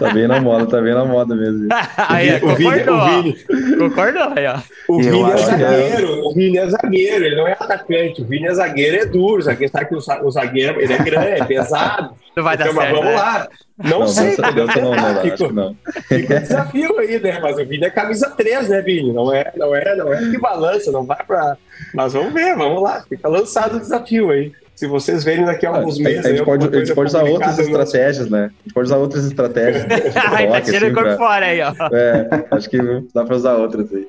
[0.00, 1.68] Tá bem na moda, tá bem na moda mesmo.
[2.08, 4.58] aí, o concordou, o Vini, concordou aí, ó.
[4.88, 6.20] O Vini é zagueiro, é.
[6.22, 9.42] o Vini é zagueiro, ele não é atacante, o Vini é zagueiro, é duro, o
[9.42, 12.16] zagueiro sabe que o zagueiro, ele é grande, é pesado.
[12.36, 13.16] Não vai dar então, certo, vamos né?
[13.16, 13.48] lá.
[13.78, 15.76] Não, Não, sei, dessa não, não, não, fica, não.
[16.08, 17.38] fica um desafio aí, né?
[17.42, 19.12] Mas o Vini é camisa 3, né, Vini?
[19.12, 21.58] Não é, não é, não é que balança, não vai pra.
[21.92, 23.02] Mas vamos ver, vamos lá.
[23.06, 24.50] Fica lançado o desafio aí.
[24.74, 26.24] Se vocês verem daqui a Ah, alguns meses.
[26.24, 28.44] a gente aí, pode, a gente pode usar outras estratégias, né?
[28.44, 29.84] A gente pode usar outras estratégias.
[29.88, 31.72] do Ai, tá TikTok, tirando assim, o corpo pra- fora aí, ó.
[31.92, 32.78] É, acho que
[33.14, 34.06] dá pra usar outras aí.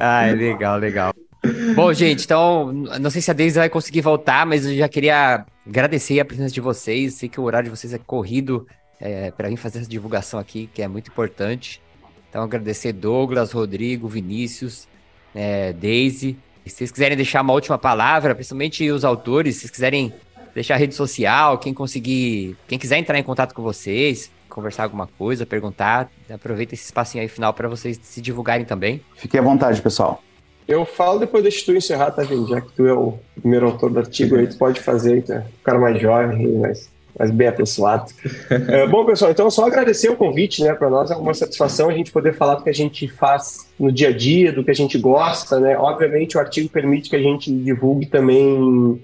[0.00, 1.12] Ai, legal, legal.
[1.74, 5.44] Bom, gente, então, não sei se a Deise vai conseguir voltar, mas eu já queria
[5.66, 7.14] agradecer a presença de vocês.
[7.14, 8.66] Sei que o horário de vocês é corrido
[9.00, 11.80] é, para vir fazer essa divulgação aqui, que é muito importante.
[12.28, 14.86] Então, agradecer Douglas, Rodrigo, Vinícius,
[15.34, 16.36] é, Deise.
[16.64, 20.12] Se vocês quiserem deixar uma última palavra, principalmente os autores, se vocês quiserem
[20.52, 25.06] deixar a rede social, quem conseguir, quem quiser entrar em contato com vocês, conversar alguma
[25.06, 29.02] coisa, perguntar, aproveita esse espacinho aí final para vocês se divulgarem também.
[29.14, 30.22] Fique à vontade, pessoal.
[30.68, 32.48] Eu falo depois deixa tu encerrar, tá, Vini?
[32.48, 35.44] Já que tu é o primeiro autor do artigo aí, tu pode fazer, tá?
[35.60, 38.10] O cara mais jovem, mais, mais bem apessoado.
[38.68, 40.74] É, bom, pessoal, então só agradecer o convite, né?
[40.74, 43.92] Para nós é uma satisfação a gente poder falar do que a gente faz no
[43.92, 45.76] dia a dia, do que a gente gosta, né?
[45.78, 49.00] Obviamente o artigo permite que a gente divulgue também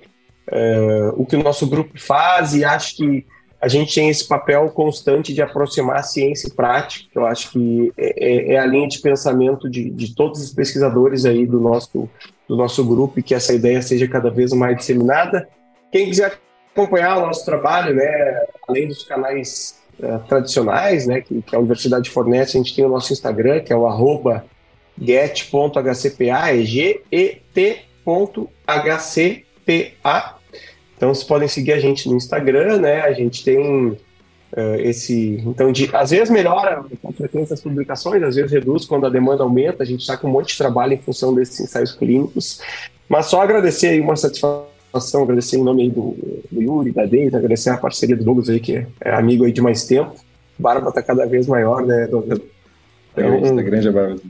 [0.51, 3.25] é, o que o nosso grupo faz e acho que
[3.63, 7.53] a gente tem esse papel constante de aproximar a ciência e prática, que eu acho
[7.53, 11.61] que é, é- é a linha de pensamento de, de todos os pesquisadores aí do
[11.61, 12.09] nosso,
[12.49, 15.49] do nosso grupo e que essa ideia seja cada vez mais disseminada.
[15.93, 16.41] Quem quiser
[16.75, 22.11] acompanhar o nosso trabalho, né, além dos canais eh, tradicionais, né, que, que a universidade
[22.11, 24.45] fornece, a gente tem o nosso Instagram, que é o arroba
[25.01, 27.93] get.hcpa, é G-E-T.hcpa.
[31.03, 33.01] Então, vocês podem seguir a gente no Instagram, né?
[33.01, 33.99] A gente tem
[34.55, 35.43] eh, esse.
[35.45, 39.43] Então, de, às vezes melhora a frequência das publicações, às vezes reduz quando a demanda
[39.43, 39.83] aumenta.
[39.83, 42.61] A gente está com um monte de trabalho em função desses ensaios clínicos.
[43.09, 46.15] Mas só agradecer aí uma satisfação, agradecer em nome aí do,
[46.53, 49.61] do Yuri, da Deise, agradecer a parceria do Douglas aí, que é amigo aí de
[49.61, 50.15] mais tempo.
[50.57, 52.39] Barba está cada vez maior, né, Douglas?
[53.13, 54.21] Então, Tá grande a barba.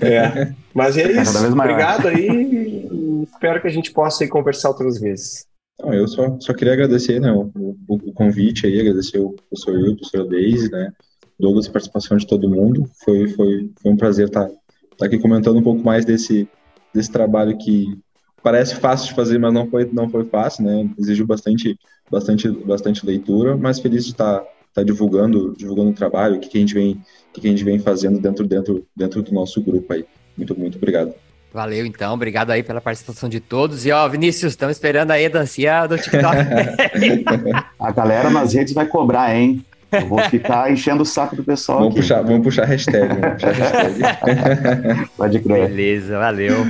[0.00, 0.52] É.
[0.72, 1.32] Mas é Tá isso.
[1.32, 1.72] cada vez maior.
[1.72, 2.86] Obrigado aí.
[2.88, 5.49] e Espero que a gente possa aí conversar outras vezes.
[5.82, 9.74] Não, eu só, só queria agradecer né, o, o- o convite aí, agradecer o professor
[9.74, 10.92] Will, o professor Deise, né,
[11.38, 12.84] Douglas, a participação de todo mundo.
[13.04, 14.48] Foi, foi, foi um prazer estar
[14.92, 16.46] estar aqui comentando um pouco mais desse,
[16.94, 17.98] desse trabalho que
[18.42, 20.90] parece fácil de fazer, mas não foi, não foi fácil, né?
[20.98, 21.78] Exigiu bastante,
[22.10, 26.58] bastante, bastante leitura, mas feliz de estar, estar divulgando, divulgando o trabalho, o que, que
[26.58, 27.00] a gente vem,
[27.32, 30.04] que, que a gente vem fazendo dentro, dentro, dentro do nosso grupo aí.
[30.36, 31.14] Muito, muito obrigado.
[31.52, 32.14] Valeu, então.
[32.14, 33.84] Obrigado aí pela participação de todos.
[33.84, 36.36] E, ó, Vinícius, estamos esperando aí a dancinha do TikTok.
[37.78, 39.64] A galera nas redes vai cobrar, hein?
[39.90, 42.02] Eu vou ficar enchendo o saco do pessoal Vamos aqui.
[42.02, 45.08] puxar, vamos puxar a hashtag, vamos puxar a hashtag.
[45.16, 45.68] Pode crer.
[45.68, 46.66] Beleza, valeu.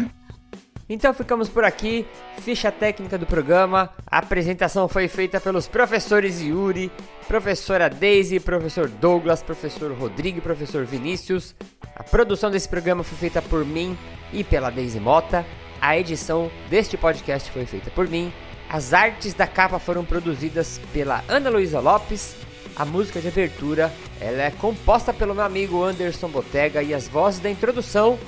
[0.91, 2.05] Então ficamos por aqui.
[2.41, 3.91] Ficha técnica do programa.
[4.05, 6.91] A apresentação foi feita pelos professores Yuri,
[7.28, 11.55] professora Daisy, professor Douglas, professor Rodrigo e professor Vinícius.
[11.95, 13.97] A produção desse programa foi feita por mim
[14.32, 15.47] e pela Daisy Mota.
[15.80, 18.32] A edição deste podcast foi feita por mim.
[18.68, 22.34] As artes da capa foram produzidas pela Ana Luísa Lopes.
[22.74, 27.38] A música de abertura ela é composta pelo meu amigo Anderson Botega e as vozes
[27.38, 28.18] da introdução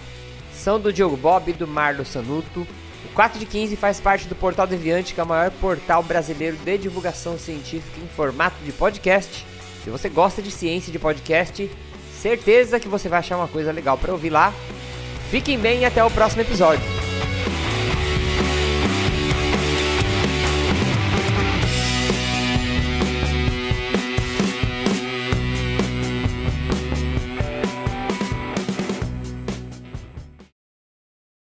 [0.62, 2.60] são do Diogo Bob e do Marlo Sanuto.
[3.04, 6.56] O 4 de 15 faz parte do Portal Deviante, que é o maior portal brasileiro
[6.56, 9.44] de divulgação científica em formato de podcast.
[9.82, 11.68] Se você gosta de ciência de podcast,
[12.16, 14.54] certeza que você vai achar uma coisa legal para ouvir lá.
[15.32, 17.11] Fiquem bem e até o próximo episódio.